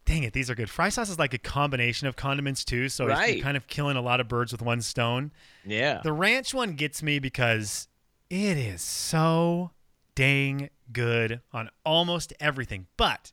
Dang 0.05 0.23
it, 0.23 0.33
these 0.33 0.49
are 0.49 0.55
good. 0.55 0.69
Fry 0.69 0.89
sauce 0.89 1.09
is 1.09 1.19
like 1.19 1.33
a 1.33 1.37
combination 1.37 2.07
of 2.07 2.15
condiments 2.15 2.65
too, 2.65 2.89
so 2.89 3.05
it's- 3.05 3.17
Right. 3.19 3.35
you're 3.35 3.43
kind 3.43 3.55
of 3.55 3.67
killing 3.67 3.95
a 3.97 4.01
lot 4.01 4.19
of 4.19 4.27
birds 4.27 4.51
with 4.51 4.61
one 4.61 4.81
stone. 4.81 5.31
Yeah. 5.65 6.01
The 6.03 6.11
ranch 6.11 6.53
one 6.53 6.73
gets 6.73 7.03
me 7.03 7.19
because 7.19 7.87
it 8.29 8.57
is 8.57 8.81
so 8.81 9.71
dang 10.15 10.69
good 10.91 11.41
on 11.53 11.69
almost 11.85 12.33
everything. 12.39 12.87
But 12.97 13.31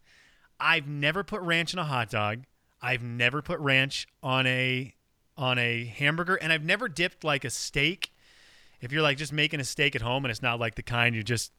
I've 0.60 0.86
never 0.86 1.24
put 1.24 1.40
ranch 1.40 1.74
on 1.74 1.78
a 1.78 1.84
hot 1.84 2.10
dog. 2.10 2.44
I've 2.82 3.02
never 3.02 3.42
put 3.42 3.58
ranch 3.60 4.06
on 4.22 4.46
a 4.46 4.94
on 5.36 5.56
a 5.58 5.84
hamburger, 5.84 6.34
and 6.34 6.52
I've 6.52 6.64
never 6.64 6.88
dipped 6.88 7.22
like 7.24 7.44
a 7.44 7.50
steak. 7.50 8.12
If 8.80 8.90
you're 8.92 9.02
like 9.02 9.16
just 9.18 9.32
making 9.32 9.60
a 9.60 9.64
steak 9.64 9.94
at 9.96 10.02
home 10.02 10.24
and 10.24 10.30
it's 10.30 10.42
not 10.42 10.58
like 10.60 10.74
the 10.74 10.82
kind 10.82 11.14
you 11.14 11.22
just 11.22 11.52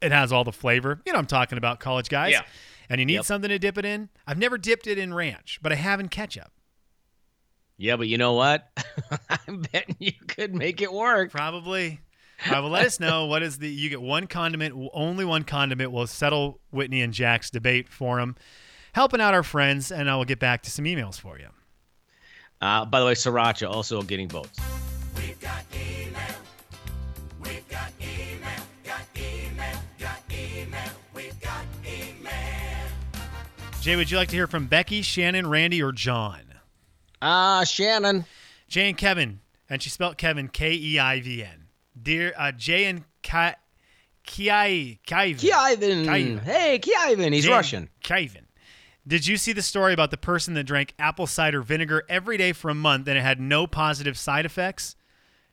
it 0.00 0.12
has 0.12 0.32
all 0.32 0.44
the 0.44 0.52
flavor. 0.52 1.00
You 1.04 1.12
know 1.12 1.16
what 1.18 1.22
I'm 1.22 1.26
talking 1.26 1.58
about, 1.58 1.80
college 1.80 2.08
guys. 2.08 2.32
Yeah. 2.32 2.42
And 2.90 2.98
you 3.00 3.06
need 3.06 3.14
Yep. 3.14 3.24
something 3.24 3.48
to 3.48 3.58
dip 3.58 3.78
it 3.78 3.84
in. 3.84 4.08
I've 4.26 4.38
never 4.38 4.58
dipped 4.58 4.86
it 4.86 4.98
in 4.98 5.14
ranch, 5.14 5.58
but 5.62 5.72
I 5.72 5.76
have 5.76 6.00
in 6.00 6.08
ketchup. 6.08 6.50
Yeah, 7.76 7.96
but 7.96 8.06
you 8.08 8.18
know 8.18 8.34
what? 8.34 8.70
I'm 9.48 9.62
betting 9.72 9.96
you 9.98 10.12
could 10.28 10.54
make 10.54 10.80
it 10.80 10.92
work. 10.92 11.30
Probably. 11.32 12.00
All 12.46 12.52
right, 12.52 12.60
well, 12.60 12.70
let 12.70 12.84
us 12.84 13.00
know 13.00 13.26
what 13.26 13.42
is 13.42 13.58
the. 13.58 13.68
You 13.68 13.88
get 13.88 14.02
one 14.02 14.26
condiment, 14.26 14.90
only 14.92 15.24
one 15.24 15.44
condiment. 15.44 15.92
We'll 15.92 16.06
settle 16.06 16.60
Whitney 16.70 17.00
and 17.00 17.12
Jack's 17.14 17.48
debate 17.50 17.88
for 17.88 18.18
them, 18.18 18.36
helping 18.92 19.20
out 19.20 19.34
our 19.34 19.42
friends, 19.42 19.90
and 19.90 20.10
I 20.10 20.16
will 20.16 20.24
get 20.24 20.40
back 20.40 20.62
to 20.64 20.70
some 20.70 20.84
emails 20.84 21.18
for 21.18 21.38
you. 21.38 21.48
Uh, 22.60 22.84
by 22.84 23.00
the 23.00 23.06
way, 23.06 23.14
Sriracha 23.14 23.68
also 23.68 24.02
getting 24.02 24.28
votes. 24.28 24.58
Jay, 33.84 33.96
would 33.96 34.10
you 34.10 34.16
like 34.16 34.30
to 34.30 34.34
hear 34.34 34.46
from 34.46 34.66
Becky, 34.66 35.02
Shannon, 35.02 35.46
Randy, 35.46 35.82
or 35.82 35.92
John? 35.92 36.40
Ah, 37.20 37.64
Shannon. 37.64 38.24
Jay 38.66 38.88
and 38.88 38.96
Kevin, 38.96 39.40
and 39.68 39.82
she 39.82 39.90
spelled 39.90 40.16
Kevin 40.16 40.48
K 40.48 40.72
E 40.72 40.98
I 40.98 41.20
V 41.20 41.44
N. 41.44 41.66
Dear 42.02 42.32
uh, 42.38 42.50
Jay 42.52 42.86
and 42.86 43.04
Ki 43.20 43.50
Ki 44.24 45.00
Kevin. 45.04 45.36
Kiivan. 45.36 46.06
Kievan. 46.06 46.42
Hey, 46.44 46.78
Kiivan. 46.78 47.34
He's 47.34 47.44
Jay- 47.44 47.50
Russian. 47.50 47.90
Kevin. 48.02 48.46
Did 49.06 49.26
you 49.26 49.36
see 49.36 49.52
the 49.52 49.60
story 49.60 49.92
about 49.92 50.10
the 50.10 50.16
person 50.16 50.54
that 50.54 50.64
drank 50.64 50.94
apple 50.98 51.26
cider 51.26 51.60
vinegar 51.60 52.04
every 52.08 52.38
day 52.38 52.52
for 52.52 52.70
a 52.70 52.74
month 52.74 53.06
and 53.06 53.18
it 53.18 53.20
had 53.20 53.38
no 53.38 53.66
positive 53.66 54.16
side 54.16 54.46
effects? 54.46 54.96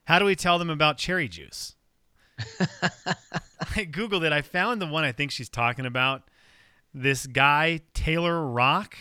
How 0.05 0.19
do 0.19 0.23
we 0.23 0.37
tell 0.37 0.57
them 0.57 0.69
about 0.69 0.97
cherry 0.97 1.27
juice? 1.27 1.75
I 2.61 3.83
Googled 3.91 4.23
it. 4.23 4.31
I 4.31 4.41
found 4.41 4.81
the 4.81 4.87
one 4.87 5.03
I 5.03 5.11
think 5.11 5.31
she's 5.31 5.49
talking 5.49 5.85
about. 5.85 6.23
This 6.93 7.25
guy, 7.27 7.81
Taylor 7.93 8.45
Rock, 8.45 8.97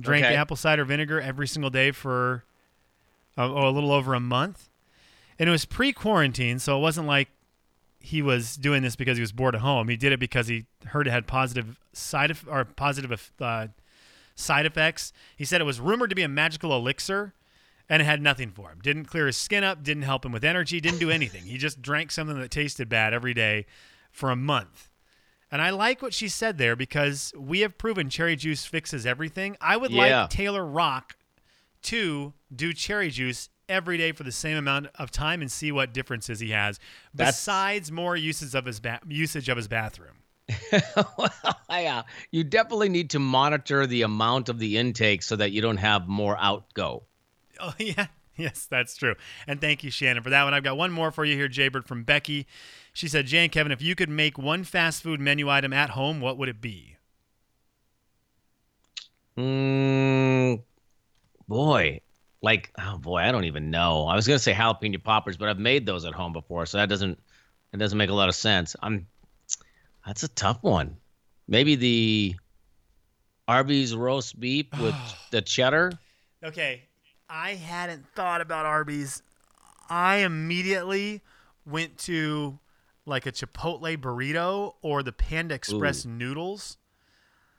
drank 0.00 0.24
Okay. 0.24 0.34
apple 0.36 0.56
cider 0.56 0.84
vinegar 0.84 1.20
every 1.20 1.46
single 1.46 1.70
day 1.70 1.90
for 1.90 2.44
uh, 3.36 3.52
oh, 3.52 3.68
a 3.68 3.70
little 3.70 3.92
over 3.92 4.14
a 4.14 4.20
month. 4.20 4.68
And 5.38 5.48
it 5.48 5.52
was 5.52 5.64
pre 5.64 5.92
quarantine, 5.92 6.58
so 6.58 6.76
it 6.76 6.80
wasn't 6.80 7.06
like 7.06 7.28
he 8.00 8.22
was 8.22 8.56
doing 8.56 8.82
this 8.82 8.96
because 8.96 9.16
he 9.16 9.20
was 9.20 9.32
bored 9.32 9.54
at 9.54 9.60
home. 9.60 9.88
He 9.88 9.96
did 9.96 10.12
it 10.12 10.18
because 10.20 10.48
he 10.48 10.66
heard 10.86 11.06
it 11.06 11.10
had 11.10 11.26
positive 11.26 11.78
side 11.92 12.30
eff- 12.30 12.46
or 12.48 12.64
positive 12.64 13.32
uh, 13.40 13.68
side 14.34 14.66
effects. 14.66 15.12
He 15.36 15.44
said 15.44 15.60
it 15.60 15.64
was 15.64 15.78
rumored 15.80 16.10
to 16.10 16.16
be 16.16 16.22
a 16.22 16.28
magical 16.28 16.74
elixir, 16.74 17.34
and 17.88 18.00
it 18.02 18.04
had 18.06 18.20
nothing 18.22 18.50
for 18.50 18.70
him. 18.70 18.78
Didn't 18.82 19.04
clear 19.04 19.26
his 19.26 19.36
skin 19.36 19.62
up. 19.62 19.82
Didn't 19.84 20.02
help 20.04 20.24
him 20.24 20.32
with 20.32 20.44
energy. 20.44 20.80
Didn't 20.80 20.98
do 21.00 21.10
anything. 21.10 21.44
he 21.44 21.58
just 21.58 21.82
drank 21.82 22.10
something 22.10 22.38
that 22.40 22.50
tasted 22.50 22.88
bad 22.88 23.12
every 23.14 23.34
day 23.34 23.66
for 24.10 24.30
a 24.30 24.36
month. 24.36 24.88
And 25.50 25.62
I 25.62 25.70
like 25.70 26.02
what 26.02 26.12
she 26.12 26.28
said 26.28 26.58
there 26.58 26.76
because 26.76 27.32
we 27.36 27.60
have 27.60 27.78
proven 27.78 28.10
cherry 28.10 28.36
juice 28.36 28.64
fixes 28.66 29.06
everything. 29.06 29.56
I 29.60 29.76
would 29.76 29.90
Yeah. 29.90 30.22
like 30.22 30.30
Taylor 30.30 30.64
Rock 30.66 31.16
to 31.82 32.34
do 32.54 32.72
cherry 32.72 33.10
juice 33.10 33.48
every 33.68 33.96
day 33.98 34.12
for 34.12 34.24
the 34.24 34.32
same 34.32 34.56
amount 34.56 34.88
of 34.96 35.10
time 35.10 35.40
and 35.40 35.50
see 35.52 35.70
what 35.72 35.92
differences 35.94 36.40
he 36.40 36.50
has 36.50 36.78
That's- 37.14 37.36
besides 37.36 37.92
more 37.92 38.16
uses 38.16 38.54
of 38.54 38.64
his 38.64 38.80
ba- 38.80 39.00
usage 39.06 39.48
of 39.48 39.56
his 39.56 39.68
bathroom. 39.68 40.16
well, 41.18 41.30
yeah, 41.70 42.02
you 42.30 42.42
definitely 42.42 42.88
need 42.88 43.10
to 43.10 43.18
monitor 43.18 43.86
the 43.86 44.00
amount 44.02 44.48
of 44.48 44.58
the 44.58 44.78
intake 44.78 45.22
so 45.22 45.36
that 45.36 45.52
you 45.52 45.60
don't 45.60 45.76
have 45.76 46.08
more 46.08 46.36
outgo. 46.38 47.02
Oh 47.60 47.74
yeah, 47.78 48.06
Yes, 48.48 48.68
that's 48.70 48.96
true. 48.96 49.16
And 49.48 49.60
thank 49.60 49.82
you, 49.82 49.90
Shannon, 49.90 50.22
for 50.22 50.30
that 50.30 50.44
one. 50.44 50.54
I've 50.54 50.62
got 50.62 50.76
one 50.76 50.92
more 50.92 51.10
for 51.10 51.24
you 51.24 51.34
here, 51.34 51.48
Jaybird, 51.48 51.86
from 51.86 52.04
Becky. 52.04 52.46
She 52.92 53.08
said, 53.08 53.26
Jay 53.26 53.42
and 53.42 53.50
Kevin, 53.50 53.72
if 53.72 53.82
you 53.82 53.96
could 53.96 54.08
make 54.08 54.38
one 54.38 54.62
fast 54.62 55.02
food 55.02 55.20
menu 55.20 55.50
item 55.50 55.72
at 55.72 55.90
home, 55.90 56.20
what 56.20 56.38
would 56.38 56.48
it 56.48 56.60
be? 56.60 56.96
Mm, 59.36 60.62
boy, 61.46 62.00
like 62.42 62.72
oh 62.76 62.98
boy, 62.98 63.18
I 63.18 63.30
don't 63.30 63.44
even 63.44 63.70
know. 63.70 64.06
I 64.06 64.16
was 64.16 64.26
gonna 64.26 64.40
say 64.40 64.52
jalapeno 64.52 65.02
poppers, 65.02 65.36
but 65.36 65.48
I've 65.48 65.60
made 65.60 65.86
those 65.86 66.04
at 66.04 66.12
home 66.12 66.32
before, 66.32 66.66
so 66.66 66.78
that 66.78 66.88
doesn't 66.88 67.20
it 67.72 67.76
doesn't 67.76 67.98
make 67.98 68.10
a 68.10 68.14
lot 68.14 68.28
of 68.28 68.34
sense. 68.34 68.74
I'm 68.82 69.06
that's 70.04 70.24
a 70.24 70.28
tough 70.28 70.58
one. 70.62 70.96
Maybe 71.46 71.76
the 71.76 72.34
Arby's 73.46 73.94
roast 73.94 74.38
beef 74.40 74.66
with 74.80 74.96
the 75.30 75.40
cheddar. 75.40 75.92
Okay, 76.42 76.82
I 77.28 77.54
hadn't 77.54 78.06
thought 78.14 78.40
about 78.40 78.66
Arby's. 78.66 79.22
I 79.90 80.16
immediately 80.18 81.22
went 81.66 81.98
to 81.98 82.58
like 83.06 83.26
a 83.26 83.32
Chipotle 83.32 83.96
burrito 83.96 84.74
or 84.82 85.02
the 85.02 85.12
Panda 85.12 85.54
Express 85.54 86.04
noodles, 86.04 86.76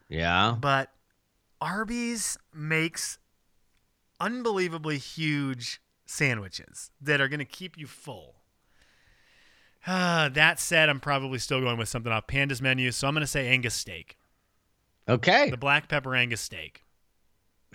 Yeah. 0.07 0.55
but 0.59 0.91
Arby's 1.61 2.37
makes 2.53 3.17
unbelievably 4.19 4.97
huge 4.97 5.81
sandwiches 6.05 6.91
that 7.01 7.19
are 7.21 7.27
going 7.27 7.39
to 7.39 7.45
keep 7.45 7.77
you 7.77 7.87
full. 7.87 8.35
Uh, 9.87 10.29
that 10.33 10.59
said, 10.59 10.89
I'm 10.89 10.99
probably 10.99 11.39
still 11.39 11.61
going 11.61 11.77
with 11.77 11.89
something 11.89 12.11
off 12.11 12.27
Panda's 12.27 12.61
menu, 12.61 12.91
so 12.91 13.07
I'm 13.07 13.13
going 13.13 13.21
to 13.21 13.27
say 13.27 13.47
Angus 13.47 13.73
steak, 13.75 14.17
Okay. 15.07 15.49
the 15.49 15.57
black 15.57 15.87
pepper 15.87 16.15
Angus 16.15 16.41
steak. 16.41 16.83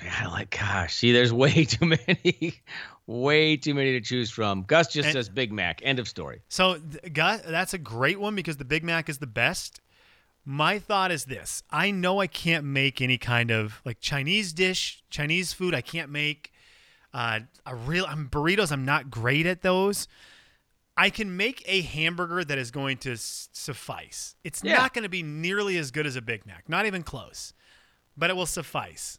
Yeah, 0.03 0.29
like 0.29 0.51
gosh, 0.59 0.95
see, 0.95 1.13
there's 1.13 1.33
way 1.33 1.65
too 1.67 1.87
many, 1.87 2.61
way 3.07 3.57
too 3.57 3.75
many 3.75 3.93
to 3.93 4.01
choose 4.01 4.31
from. 4.31 4.63
Gus 4.63 4.89
just 4.93 5.07
And- 5.07 5.13
says 5.13 5.29
Big 5.29 5.53
Mac. 5.53 5.81
End 5.85 5.99
of 5.99 6.09
story. 6.09 6.43
So, 6.49 6.79
Gus, 7.13 7.43
that's 7.47 7.75
a 7.75 7.79
great 7.79 8.19
one 8.19 8.35
because 8.35 8.57
the 8.57 8.65
Big 8.65 8.83
Mac 8.85 9.09
is 9.09 9.19
the 9.19 9.27
best. 9.27 9.81
My 10.45 10.79
thought 10.79 11.11
is 11.11 11.25
this: 11.27 11.63
I 11.71 11.91
know 11.91 12.21
I 12.21 12.27
can't 12.27 12.65
make 12.65 13.01
any 13.01 13.19
kind 13.19 13.51
of 13.51 13.81
like 13.85 14.01
Chinese 14.01 14.53
dish, 14.53 15.03
Chinese 15.11 15.53
food. 15.53 15.75
I 15.75 15.81
can't 15.81 16.11
make 16.11 16.53
uh, 17.15 17.41
a 17.65 17.75
real 17.75 18.05
I'm 18.07 18.29
burritos. 18.29 18.73
I'm 18.73 18.85
not 18.85 19.11
great 19.11 19.47
at 19.47 19.63
those. 19.63 20.07
I 20.97 21.11
can 21.11 21.37
make 21.37 21.63
a 21.67 21.81
hamburger 21.83 22.45
that 22.45 22.59
is 22.59 22.71
going 22.71 22.99
to 22.99 23.13
s- 23.15 23.49
suffice. 23.53 24.37
It's 24.45 24.63
Yeah. 24.63 24.77
not 24.77 24.93
going 24.95 25.03
to 25.03 25.09
be 25.09 25.23
nearly 25.25 25.77
as 25.77 25.91
good 25.91 26.07
as 26.07 26.15
a 26.15 26.23
Big 26.23 26.47
Mac, 26.47 26.69
not 26.69 26.85
even 26.87 27.03
close, 27.03 27.53
but 28.17 28.29
it 28.31 28.37
will 28.37 28.47
suffice. 28.47 29.19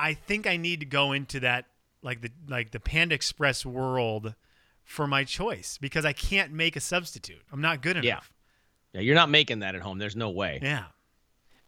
I 0.00 0.14
think 0.14 0.46
I 0.46 0.56
need 0.56 0.80
to 0.80 0.86
go 0.86 1.12
into 1.12 1.40
that 1.40 1.66
like 2.02 2.22
the 2.22 2.30
like 2.48 2.70
the 2.70 2.80
Panda 2.80 3.14
Express 3.14 3.66
world 3.66 4.34
for 4.82 5.06
my 5.06 5.24
choice 5.24 5.78
because 5.78 6.04
I 6.04 6.12
can't 6.12 6.52
make 6.52 6.74
a 6.74 6.80
substitute. 6.80 7.42
I'm 7.52 7.60
not 7.60 7.82
good 7.82 7.96
enough. 7.96 8.04
Yeah. 8.04 8.20
Yeah, 8.92 9.02
you're 9.02 9.14
not 9.14 9.30
making 9.30 9.60
that 9.60 9.76
at 9.76 9.82
home. 9.82 9.98
There's 9.98 10.16
no 10.16 10.30
way. 10.30 10.58
Yeah. 10.60 10.84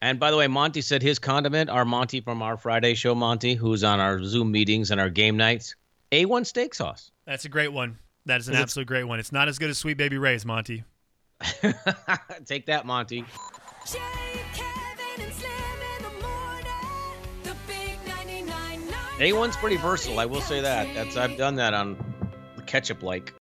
And 0.01 0.18
by 0.18 0.33
the 0.33 0.37
way, 0.37 0.49
Monty 0.49 0.81
said 0.81 1.01
his 1.01 1.21
condiment, 1.21 1.71
our 1.71 1.85
Monty 1.85 2.21
from 2.21 2.42
our 2.42 2.57
Friday 2.57 2.95
show, 2.95 3.14
Monty, 3.14 3.55
who's 3.55 3.85
on 3.85 4.01
our 4.01 4.25
Zoom 4.25 4.51
meetings 4.51 4.90
and 4.90 5.01
our 5.01 5.09
game 5.09 5.37
nights, 5.37 5.77
A1 6.11 6.45
steak 6.45 6.75
sauce. 6.75 7.12
That's 7.25 7.45
a 7.45 7.49
great 7.49 7.73
one. 7.73 7.99
That 8.27 8.40
is 8.40 8.49
an 8.49 8.55
Is 8.55 8.61
absolute 8.61 8.88
great 8.88 9.05
one. 9.05 9.21
It's 9.21 9.31
not 9.31 9.47
as 9.47 9.61
good 9.61 9.71
as 9.71 9.79
Sweet 9.79 9.97
Baby 9.97 10.18
Ray's, 10.18 10.45
Monty. 10.45 10.83
Take 12.45 12.66
that, 12.66 12.87
Monty. 12.87 13.25
Jay, 13.87 13.99
A1's 19.22 19.56
pretty 19.56 19.76
versatile. 19.76 20.18
I 20.18 20.26
will 20.26 20.40
say 20.40 20.61
that. 20.62 20.92
That's 20.94 21.16
I've 21.16 21.37
done 21.37 21.54
that 21.56 21.74
on 21.74 21.96
ketchup 22.66 23.04
like. 23.04 23.30